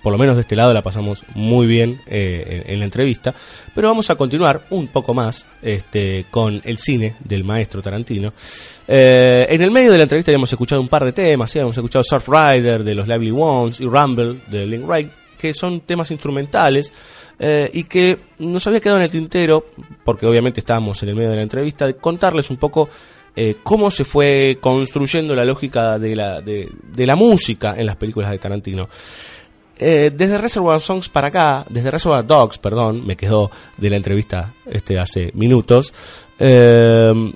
[0.03, 3.35] por lo menos de este lado la pasamos muy bien eh, en, la entrevista.
[3.75, 8.33] Pero vamos a continuar un poco más este, con el cine del maestro Tarantino.
[8.89, 11.59] Eh, en el medio de la entrevista habíamos escuchado un par de temas, ¿sí?
[11.59, 15.81] habíamos escuchado Surf Rider de los Lively Ones y Rumble de Link Wright, que son
[15.81, 16.93] temas instrumentales
[17.43, 19.65] eh, y que nos había quedado en el tintero,
[20.05, 22.89] porque obviamente estábamos en el medio de la entrevista, de contarles un poco
[23.35, 28.31] eh, cómo se fue construyendo la lógica de la, de, la música en las películas
[28.31, 28.89] de Tarantino.
[29.79, 34.53] Eh, desde Reservoir Songs para acá, desde Reservoir Dogs, perdón, me quedó de la entrevista
[34.67, 35.95] este hace minutos.
[36.39, 37.33] eh,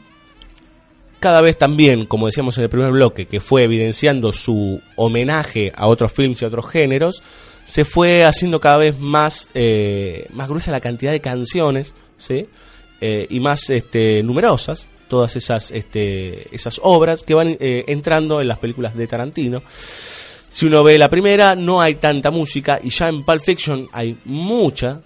[1.25, 5.87] cada vez también, como decíamos en el primer bloque, que fue evidenciando su homenaje a
[5.87, 7.23] otros films y a otros géneros,
[7.65, 12.47] se fue haciendo cada vez más, eh, más gruesa la cantidad de canciones, ¿sí?
[13.01, 18.49] Eh, y más este, numerosas, todas esas, este, esas obras que van eh, entrando en
[18.49, 19.63] las películas de Tarantino.
[20.49, 24.17] Si uno ve la primera, no hay tanta música y ya en Pulp Fiction hay
[24.25, 25.01] mucha,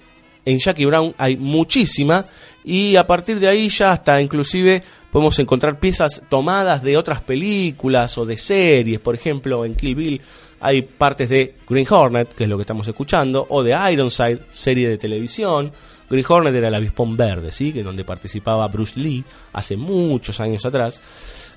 [0.44, 2.26] en Jackie Brown hay muchísima
[2.64, 8.18] y a partir de ahí ya hasta inclusive podemos encontrar piezas tomadas de otras películas
[8.18, 10.20] o de series, por ejemplo en Kill Bill
[10.60, 14.88] hay partes de Green Hornet, que es lo que estamos escuchando, o de Ironside, serie
[14.88, 15.72] de televisión.
[16.10, 17.72] Green Hornet era el avispón verde, ¿sí?
[17.72, 21.00] Que donde participaba Bruce Lee hace muchos años atrás.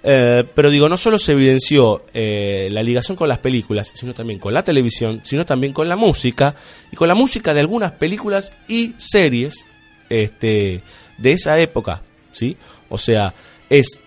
[0.03, 4.39] Eh, pero digo, no solo se evidenció eh, la ligación con las películas, sino también
[4.39, 6.55] con la televisión, sino también con la música,
[6.91, 9.65] y con la música de algunas películas y series
[10.09, 10.83] este,
[11.17, 12.57] de esa época, ¿sí?
[12.89, 13.33] O sea,
[13.69, 13.99] es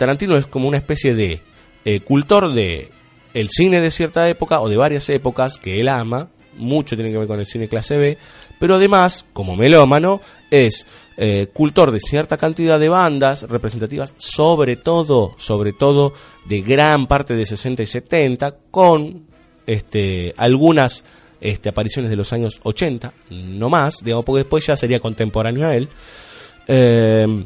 [0.00, 1.42] Tarantino es como una especie de
[1.84, 2.90] eh, cultor de
[3.34, 7.18] el cine de cierta época o de varias épocas que él ama, mucho tiene que
[7.18, 8.18] ver con el cine clase B,
[8.58, 10.20] pero además, como melómano,
[10.50, 16.12] es eh, cultor de cierta cantidad de bandas representativas, sobre todo, sobre todo
[16.46, 19.26] de gran parte de 60 y 70, con
[19.66, 21.04] este, algunas
[21.40, 25.76] este, apariciones de los años 80, no más, digamos, porque después ya sería contemporáneo a
[25.76, 25.88] él.
[26.66, 27.44] Eh,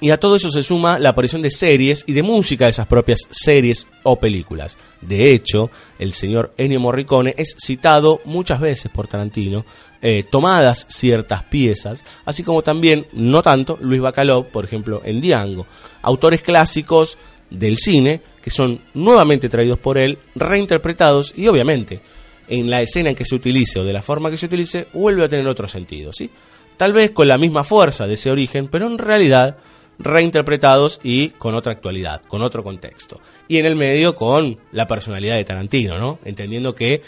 [0.00, 2.86] y a todo eso se suma la aparición de series y de música de esas
[2.86, 4.78] propias series o películas.
[5.00, 9.64] De hecho, el señor Ennio Morricone es citado muchas veces por Tarantino,
[10.00, 15.66] eh, tomadas ciertas piezas, así como también, no tanto, Luis Bacalov, por ejemplo, en Diango.
[16.02, 17.18] Autores clásicos
[17.50, 22.00] del cine que son nuevamente traídos por él, reinterpretados y obviamente
[22.48, 25.24] en la escena en que se utilice o de la forma que se utilice vuelve
[25.24, 26.30] a tener otro sentido, ¿sí?
[26.76, 29.58] Tal vez con la misma fuerza de ese origen, pero en realidad
[30.00, 33.20] reinterpretados y con otra actualidad, con otro contexto.
[33.48, 36.18] Y en el medio con la personalidad de Tarantino, ¿no?
[36.24, 37.02] Entendiendo que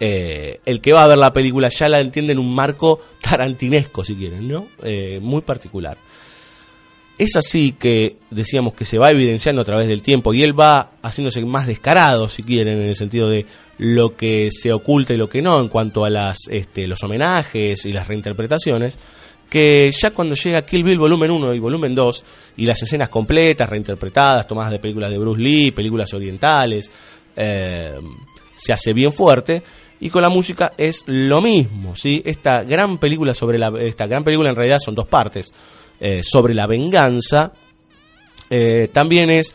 [0.00, 4.04] eh, el que va a ver la película ya la entiende en un marco tarantinesco,
[4.04, 4.68] si quieren, ¿no?
[4.82, 5.98] Eh, muy particular.
[7.18, 10.92] Es así que decíamos que se va evidenciando a través del tiempo y él va
[11.02, 13.44] haciéndose más descarado, si quieren, en el sentido de
[13.76, 17.84] lo que se oculta y lo que no en cuanto a las, este, los homenajes
[17.84, 19.00] y las reinterpretaciones
[19.48, 22.24] que ya cuando llega Kill Bill volumen 1 y volumen 2
[22.58, 26.90] y las escenas completas, reinterpretadas, tomadas de películas de Bruce Lee, películas orientales,
[27.34, 27.98] eh,
[28.56, 29.62] se hace bien fuerte
[30.00, 32.22] y con la música es lo mismo, ¿sí?
[32.24, 35.50] Esta gran película sobre la esta gran película en realidad son dos partes,
[36.00, 37.52] eh, sobre la venganza
[38.50, 39.54] eh, también es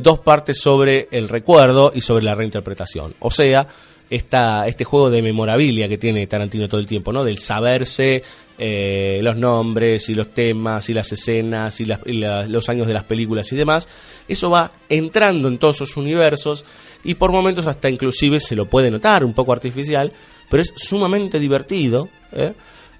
[0.00, 3.14] dos partes sobre el recuerdo y sobre la reinterpretación.
[3.18, 3.66] O sea,
[4.08, 7.24] esta, este juego de memorabilia que tiene Tarantino todo el tiempo, ¿no?
[7.24, 8.22] Del saberse
[8.58, 13.52] eh, los nombres y los temas y las escenas y, los años de las películas
[13.52, 13.88] y demás.
[14.28, 16.64] Eso va entrando en todos esos universos
[17.04, 20.12] y por momentos hasta inclusive se lo puede notar un poco artificial,
[20.48, 22.08] pero es sumamente divertido.
[22.32, 22.54] ¿eh?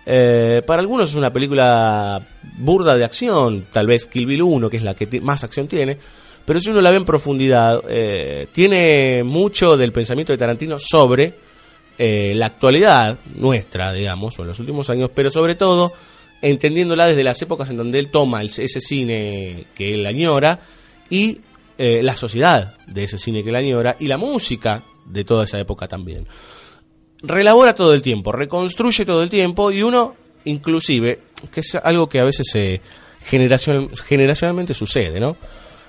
[0.04, 2.26] Eh, para algunos es una película
[2.58, 5.98] burda de acción, tal vez Kill Bill 1, que es la que más acción tiene,
[6.46, 11.34] pero si uno la ve en profundidad, eh, tiene mucho del pensamiento de Tarantino sobre
[11.98, 15.92] eh, la actualidad nuestra, digamos, o en los últimos años, pero sobre todo
[16.40, 20.60] entendiéndola desde las épocas en donde él toma ese cine que él añora
[21.10, 21.40] y
[21.78, 25.58] eh, la sociedad de ese cine que él añora y la música de toda esa
[25.58, 26.28] época también.
[27.22, 31.20] Relabora todo el tiempo, reconstruye todo el tiempo y uno, inclusive,
[31.50, 32.80] que es algo que a veces se
[33.24, 35.36] generación, generacionalmente sucede, ¿no?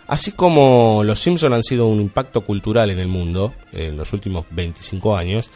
[0.07, 4.45] Así como los Simpson han sido un impacto cultural en el mundo en los últimos
[4.51, 5.49] 25 años,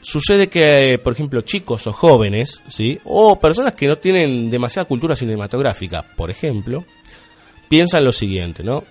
[0.00, 2.98] sucede que, por ejemplo, chicos o jóvenes, ¿sí?
[3.04, 6.86] o personas que no tienen demasiada cultura cinematográfica, por ejemplo,
[7.68, 8.84] piensan lo siguiente, ¿no?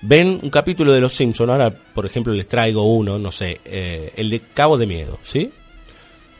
[0.00, 4.12] Ven un capítulo de Los Simpson, ahora, por ejemplo, les traigo uno, no sé, eh,
[4.16, 5.52] el de Cabo de Miedo, ¿sí?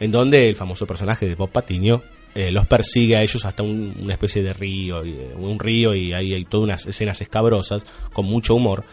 [0.01, 2.03] En donde el famoso personaje de Bob Patiño
[2.39, 6.34] eh, los persigue a ellos hasta una especie de río, eh, un río y ahí
[6.34, 8.84] hay todas unas escenas escabrosas con mucho humor.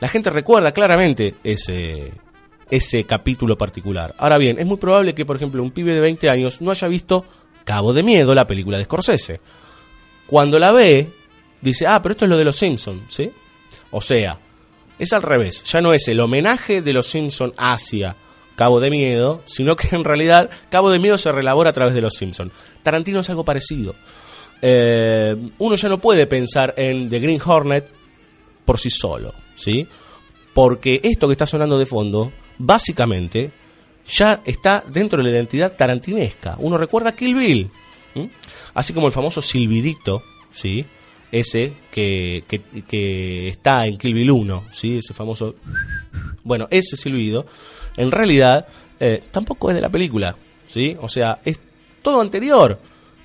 [0.00, 2.10] La gente recuerda claramente ese,
[2.68, 4.12] ese capítulo particular.
[4.18, 6.88] Ahora bien, es muy probable que, por ejemplo, un pibe de 20 años no haya
[6.88, 7.24] visto
[7.64, 9.40] Cabo de Miedo, la película de Scorsese.
[10.26, 11.10] Cuando la ve,
[11.60, 13.30] dice, ah, pero esto es lo de los Simpsons, ¿sí?
[13.92, 14.36] O sea,
[14.98, 18.16] es al revés, ya no es el homenaje de los Simpsons hacia
[18.60, 22.02] Cabo de Miedo, sino que en realidad Cabo de Miedo se relabora a través de
[22.02, 22.52] Los Simpsons.
[22.82, 23.94] Tarantino es algo parecido.
[24.60, 27.90] Eh, uno ya no puede pensar en The Green Hornet
[28.66, 29.88] por sí solo, ¿sí?
[30.52, 33.50] Porque esto que está sonando de fondo, básicamente,
[34.06, 36.56] ya está dentro de la identidad tarantinesca.
[36.58, 37.70] Uno recuerda Kill Bill,
[38.74, 40.84] así como el famoso silbidito, ¿sí?
[41.32, 44.98] Ese que, que, está en Kill Bill 1, ¿sí?
[44.98, 45.54] Ese famoso...
[46.42, 47.46] Bueno, ese silbido
[47.96, 48.66] en realidad
[48.98, 50.96] eh, tampoco es de la película, ¿sí?
[51.00, 51.58] O sea, es
[52.02, 52.78] todo anterior.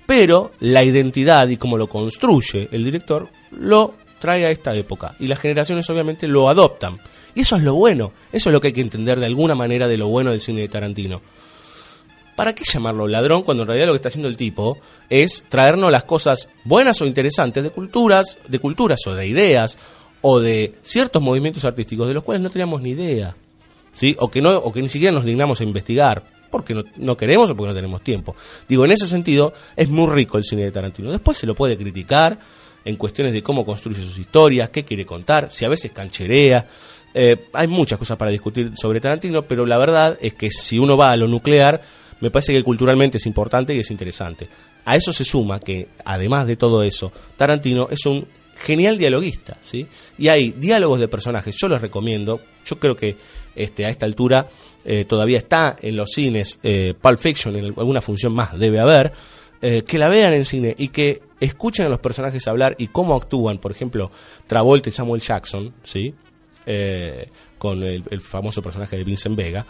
[0.06, 5.16] Pero la identidad y cómo lo construye el director lo trae a esta época.
[5.20, 7.00] Y las generaciones obviamente lo adoptan.
[7.34, 8.12] Y eso es lo bueno.
[8.32, 10.62] Eso es lo que hay que entender de alguna manera de lo bueno del cine
[10.62, 11.22] de Tarantino.
[12.36, 14.78] ¿Para qué llamarlo ladrón cuando en realidad lo que está haciendo el tipo
[15.10, 19.80] es traernos las cosas buenas o interesantes de culturas, de culturas o de ideas
[20.22, 23.36] o de ciertos movimientos artísticos de los cuales no teníamos ni idea,
[23.94, 24.16] ¿sí?
[24.20, 27.56] O que no o que ni siquiera nos dignamos a investigar porque no, queremos o
[27.56, 28.36] porque no tenemos tiempo.
[28.68, 31.12] Digo, en ese sentido es muy rico el cine de Tarantino.
[31.12, 32.40] Después se lo puede criticar
[32.86, 36.66] en cuestiones de cómo construye sus historias, qué quiere contar, si a veces cancherea.
[37.14, 40.96] Eh, hay muchas cosas para discutir sobre Tarantino, pero la verdad es que si uno
[40.96, 41.82] va a lo nuclear,
[42.22, 44.48] me parece que culturalmente es importante y es interesante.
[44.86, 49.86] A eso se suma que, además de todo eso, Tarantino es un genial dialoguista, ¿sí?
[50.18, 53.18] Y hay diálogos de personajes, yo los recomiendo, yo creo que
[53.56, 54.48] este, a esta altura
[54.86, 59.12] eh, todavía está en los cines, eh, Pulp Fiction, en alguna función más debe haber,
[59.62, 63.16] eh, que la vean en cine y que escuchen a los personajes hablar y cómo
[63.16, 64.12] actúan, por ejemplo,
[64.48, 66.14] Travolta y Samuel Jackson, ¿sí?
[67.58, 69.66] Con el, el famoso personaje de Vincent Vega.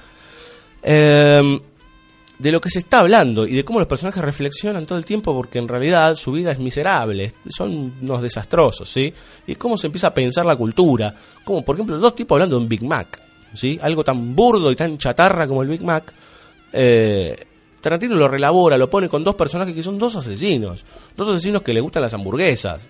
[2.37, 5.33] De lo que se está hablando y de cómo los personajes reflexionan todo el tiempo
[5.33, 9.13] porque en realidad su vida es miserable, son unos desastrosos, ¿sí?
[9.47, 11.15] Y cómo se empieza a pensar la cultura,
[11.45, 13.21] como por ejemplo dos tipos hablando de un Big Mac,
[13.53, 13.79] ¿sí?
[13.81, 16.13] Algo tan burdo y tan chatarra como el Big Mac.
[16.73, 17.37] Eh,
[17.79, 20.83] Tarantino lo relabora, lo pone con dos personajes que son dos asesinos,
[21.15, 22.81] dos asesinos que le gustan las hamburguesas.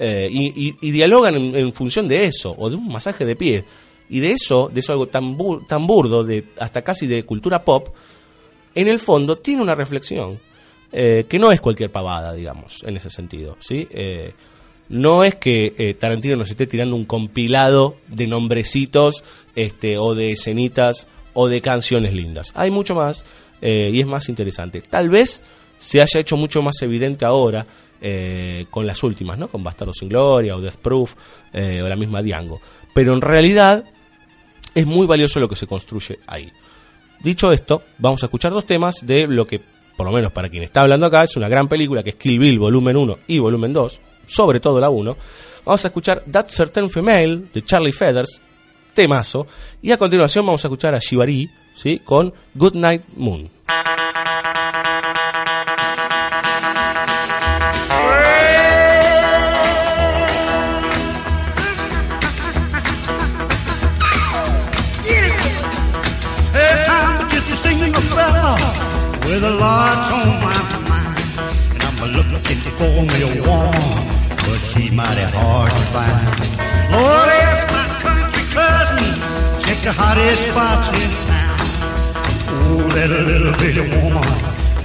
[0.00, 3.64] eh, y, y- y dialogan en, función de eso, o de un masaje de pie.
[4.08, 5.36] Y de eso, de eso algo tan,
[5.66, 7.88] tan burdo, de, hasta casi de cultura pop,
[8.80, 10.38] en el fondo tiene una reflexión
[10.92, 13.88] eh, que no es cualquier pavada, digamos, en ese sentido, ¿sí?
[13.90, 14.32] Eh,
[14.88, 19.22] no es que eh, Tarantino nos esté tirando un compilado de nombrecitos
[19.54, 22.52] este, o de escenitas o de canciones lindas.
[22.54, 23.24] Hay mucho más
[23.60, 24.80] y es más interesante.
[24.80, 25.42] Tal vez
[25.78, 27.66] se haya hecho mucho más evidente ahora
[28.70, 29.48] con las últimas, ¿no?
[29.48, 31.14] Con Bastardo sin Gloria o Death Proof
[31.54, 32.60] o la misma Diango.
[32.94, 33.84] Pero en realidad
[34.74, 36.52] es muy valioso lo que se construye ahí.
[37.20, 39.60] Dicho esto, vamos a escuchar dos temas de lo que,
[39.96, 42.38] por lo menos para quien está hablando acá, es una gran película que es Kill
[42.38, 45.16] Bill volumen 1 y volumen 2, sobre todo la 1.
[45.64, 48.40] Vamos a escuchar That Certain Female de Charlie Feathers,
[48.94, 49.46] temazo,
[49.82, 52.00] y a continuación vamos a escuchar a Shibari, ¿sí?
[52.04, 53.50] Con Good Night Moon.
[69.40, 70.58] With a lot on my
[70.88, 71.18] mind.
[71.72, 74.06] And I'm a looking for me a woman,
[74.44, 76.26] but she's mighty hard to find.
[76.90, 79.14] Lord, ask my country cousin,
[79.62, 81.58] check the hottest spots in town.
[82.50, 84.26] Oh, that little bitty woman,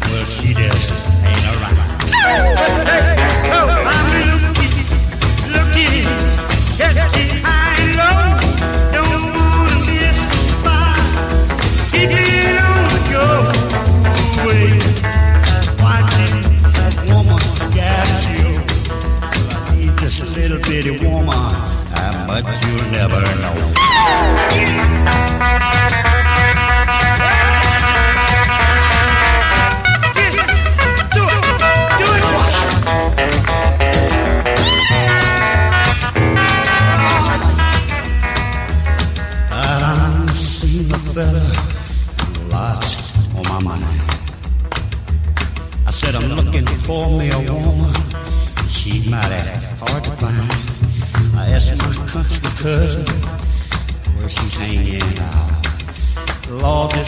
[0.10, 0.94] well, she just
[1.26, 3.20] ain't around.
[20.74, 24.93] bitty woman, how much you'll never know.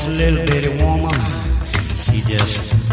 [0.10, 1.10] Little bitty woman,
[2.04, 2.85] she just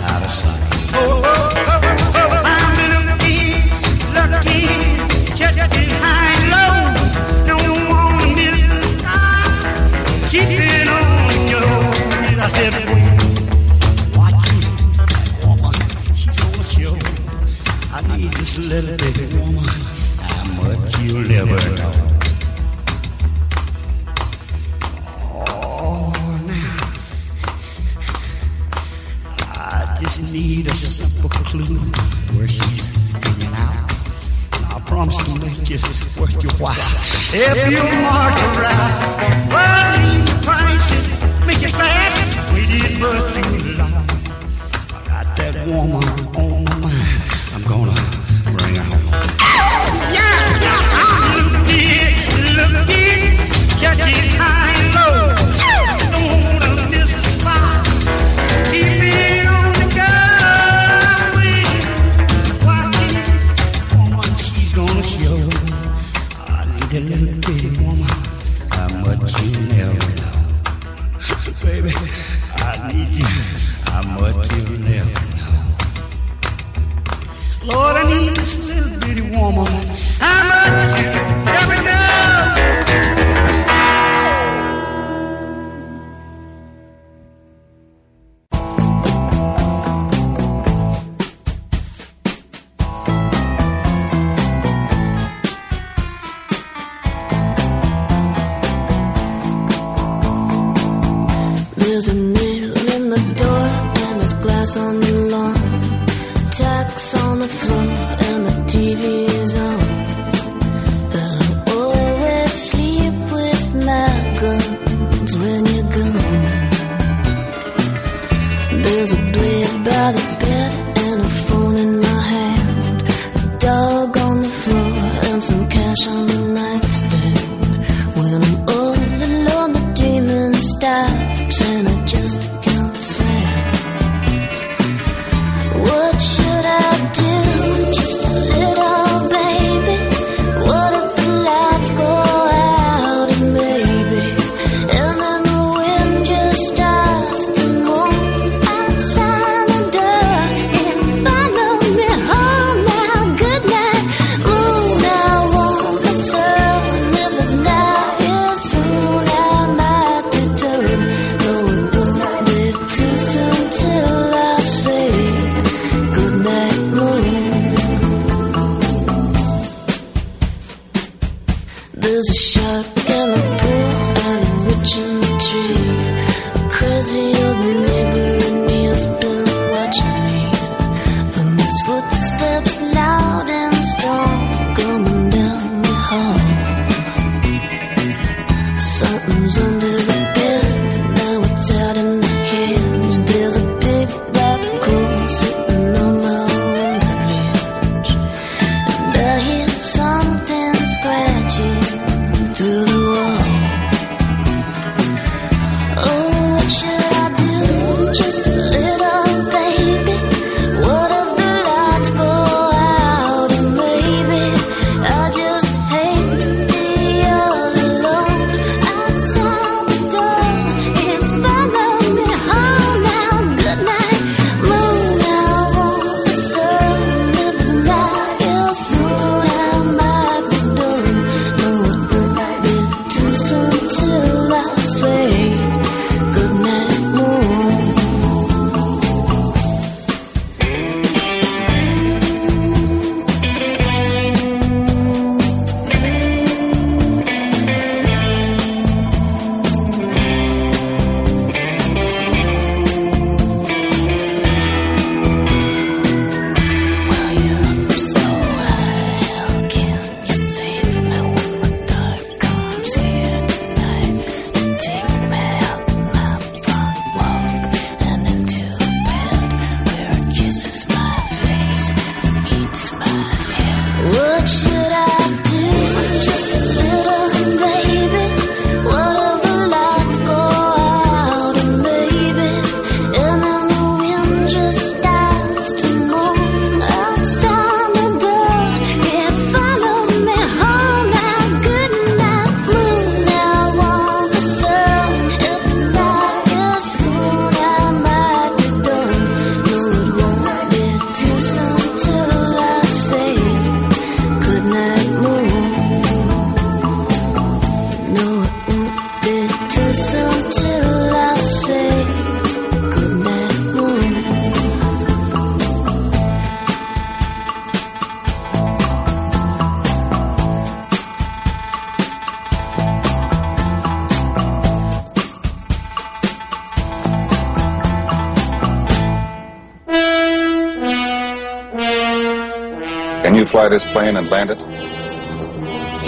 [333.53, 334.59] fly this plane and land it?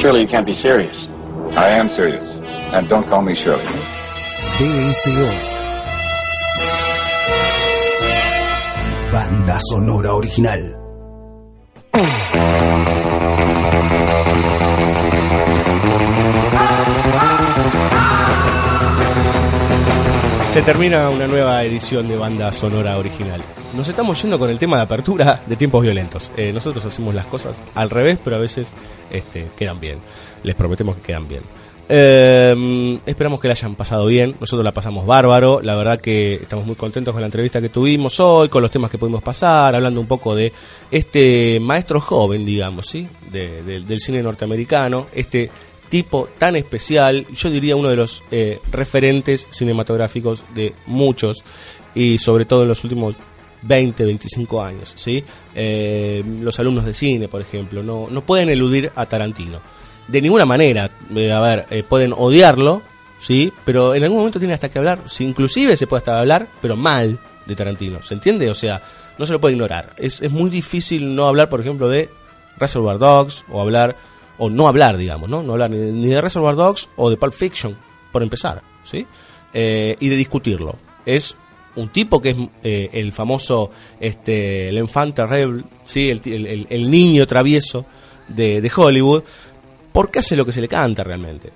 [0.01, 0.97] Surely you can't be serious.
[1.57, 2.25] I am serious.
[2.73, 3.63] And don't call me Shirley.
[4.59, 5.29] DCO.
[9.13, 10.81] Banda sonora original.
[20.47, 23.43] Se termina una nueva edición de Banda Sonora Original
[23.77, 26.31] nos estamos yendo con el tema de apertura de tiempos violentos.
[26.37, 28.69] Eh, nosotros hacemos las cosas al revés, pero a veces
[29.11, 29.99] este, quedan bien.
[30.43, 31.43] Les prometemos que quedan bien.
[31.89, 34.37] Em, esperamos que la hayan pasado bien.
[34.41, 35.61] Nosotros la pasamos bárbaro.
[35.61, 38.91] La verdad que estamos muy contentos con la entrevista que tuvimos hoy, con los temas
[38.91, 40.53] que pudimos pasar, hablando un poco de
[40.91, 43.09] este maestro joven, digamos, ¿sí?
[43.31, 45.51] Del cine norteamericano, este
[45.89, 51.45] tipo tan especial, yo diría uno de los eh, referentes cinematográficos de muchos
[51.95, 53.17] y sobre todo en los últimos
[53.67, 55.25] 20, 25 años, ¿sí?
[55.55, 59.61] Eh, los alumnos de cine, por ejemplo, no, no pueden eludir a Tarantino.
[60.09, 62.83] De ninguna manera, eh, a ver, eh, pueden odiarlo,
[63.19, 63.53] ¿sí?
[63.65, 66.77] Pero en algún momento tiene hasta que hablar, si inclusive se puede hasta hablar, pero
[66.77, 68.51] mal de Tarantino, ¿se entiende?
[68.51, 68.83] O sea,
[69.19, 69.95] no se lo puede ignorar.
[69.97, 72.11] Es, es muy difícil no hablar, por ejemplo, de
[72.59, 73.97] Reservoir Dogs o hablar,
[74.37, 75.43] o no hablar, digamos, ¿no?
[75.43, 77.77] No hablar ni de, ni de Reservoir Dogs o de Pulp Fiction,
[78.13, 79.07] por empezar, ¿sí?
[79.55, 80.75] Y de discutirlo.
[81.07, 81.37] Es
[81.77, 83.71] un tipo que es eh, el famoso,
[84.01, 86.11] este, el infante rebel, ¿sí?
[86.11, 87.85] El, el- niño travieso
[88.29, 89.23] de, de Hollywood,
[89.93, 91.51] porque hace lo que se le canta realmente.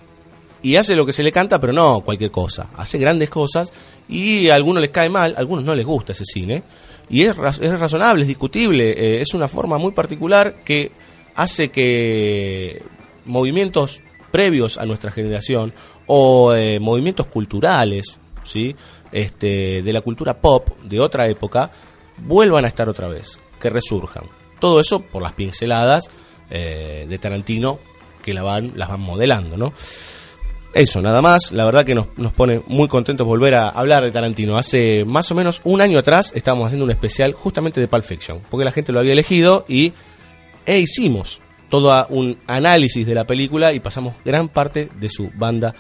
[0.61, 2.71] Y hace lo que se le canta, pero no cualquier cosa.
[2.75, 3.73] Hace grandes cosas
[4.09, 6.65] y a algunos les cae mal, a algunos no les gusta ese cine.
[7.09, 10.91] Y es, es razonable, es discutible, eh, es una forma muy particular que
[11.37, 12.83] hace que
[13.25, 14.03] movimientos
[14.33, 15.73] previos a nuestra generación
[16.07, 18.75] o eh, movimientos culturales, ¿sí?
[19.13, 21.71] Este, de la cultura pop de otra época,
[22.19, 24.25] vuelvan a estar otra vez, que resurjan.
[24.59, 26.11] Todo eso por las pinceladas
[26.51, 27.79] eh, de Tarantino
[28.23, 29.73] que la van, las van modelando, ¿no?
[30.75, 31.53] Eso, nada más.
[31.53, 34.59] La verdad que nos, nos pone muy contentos volver a hablar de Tarantino.
[34.59, 38.41] Hace más o menos un año atrás estábamos haciendo un especial justamente de Pulp Fiction,
[38.51, 39.93] porque la gente lo había elegido y
[40.67, 45.75] e hicimos todo un análisis de la película y pasamos gran parte de su banda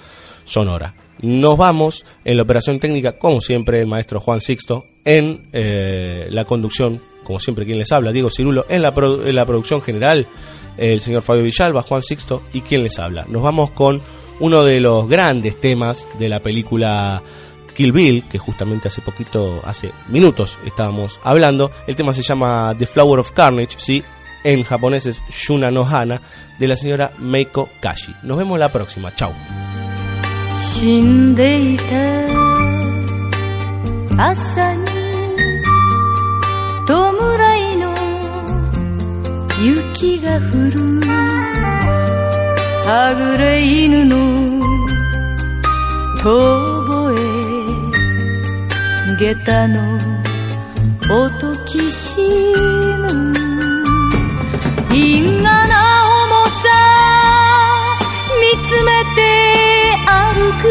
[0.44, 0.94] sonora.
[1.20, 6.44] Nos vamos en la operación técnica, como siempre, el maestro Juan Sixto, en eh, la
[6.44, 10.26] conducción, como siempre, quien les habla, Diego Cirulo, en la, producción general,
[10.76, 13.24] el señor Fabio Villalba, Juan Sixto y quien les habla.
[13.28, 14.00] Nos vamos con
[14.40, 17.22] uno de los grandes temas de la película
[17.74, 21.70] Kill Bill, que justamente hace poquito, hace minutos estábamos hablando.
[21.86, 24.04] El tema se llama The Flower of Carnage, ¿sí?
[24.44, 26.20] En japonés es Yuna no Hana,
[26.58, 28.14] de la señora Meiko Kashi.
[28.22, 29.14] Nos vemos la próxima.
[29.14, 29.32] Chao.
[30.62, 31.82] 死んでいた。
[34.20, 34.84] 朝に
[36.86, 36.92] 弔
[37.72, 37.94] いの
[39.62, 41.00] 雪が降る。
[42.84, 44.16] はぐれ犬の
[46.20, 46.24] 遠
[46.88, 47.18] 吠え。
[49.18, 49.98] 下駄の
[51.10, 52.20] 音きし
[52.98, 53.32] む。
[54.94, 56.07] 因果な
[60.60, 60.64] く。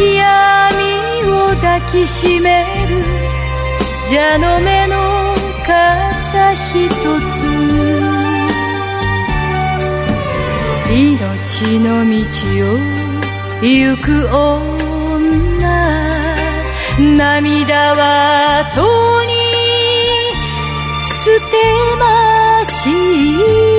[0.00, 3.02] 闇を抱きしめる。
[4.08, 5.34] 蛇の目の
[5.66, 7.32] 傘ひとつ。
[10.90, 12.14] 命の道
[12.66, 12.78] を
[13.62, 14.74] 行く女。
[17.16, 18.80] 涙はと
[19.24, 19.32] に
[21.24, 21.56] 捨て
[21.98, 22.02] ま
[22.64, 22.84] し
[23.68, 23.73] た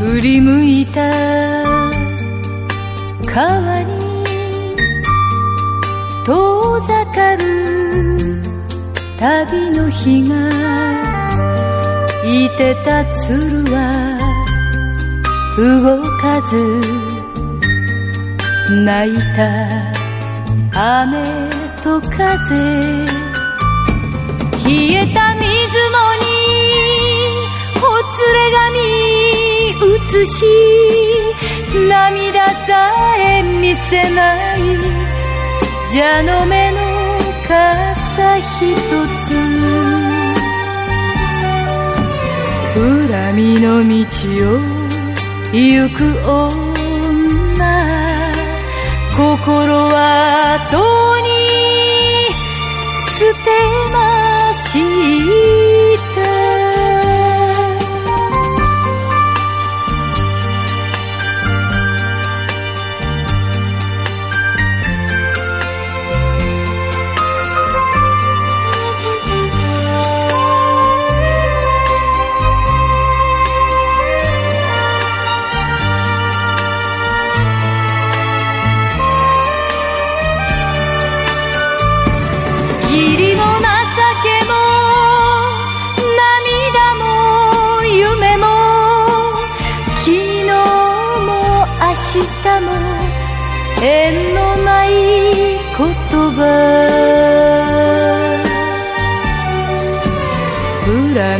[0.00, 1.12] 振り向いた。
[3.26, 4.24] 川に
[6.24, 8.40] 遠ざかる
[9.18, 10.48] 旅の日が
[12.24, 14.16] いてた鶴は
[15.58, 16.56] 動かず
[18.86, 21.22] 泣いた雨
[21.82, 22.56] と風。
[24.64, 26.24] 冷えた水面に
[27.74, 29.19] ほつれ髪
[29.82, 30.44] 映し
[31.88, 32.70] 涙さ
[33.18, 34.58] え見せない
[35.92, 36.78] 蛇の目の
[37.48, 38.80] 傘ひと
[39.26, 39.30] つ。
[42.74, 44.60] 恨みの道を
[45.52, 46.70] 行く女
[49.16, 50.78] 心はと
[51.18, 51.28] に
[53.18, 53.50] 捨て
[53.92, 53.94] ま
[54.68, 54.74] し
[55.64, 55.69] た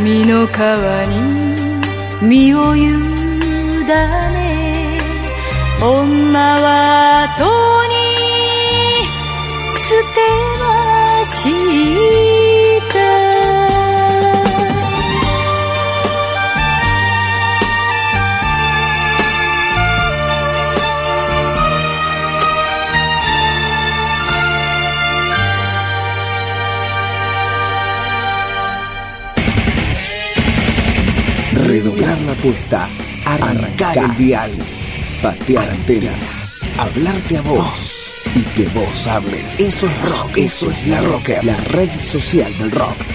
[0.01, 1.21] 恨みの川に
[2.23, 2.89] 身を委ね
[5.79, 7.93] 女は後に
[9.87, 10.50] 捨て
[32.25, 32.87] la apuesta,
[33.25, 34.51] arrancar el dial,
[35.21, 39.59] patear antenas, hablarte a vos y que vos hables.
[39.59, 43.10] Eso es rock, eso es la rocker, la red social del rock.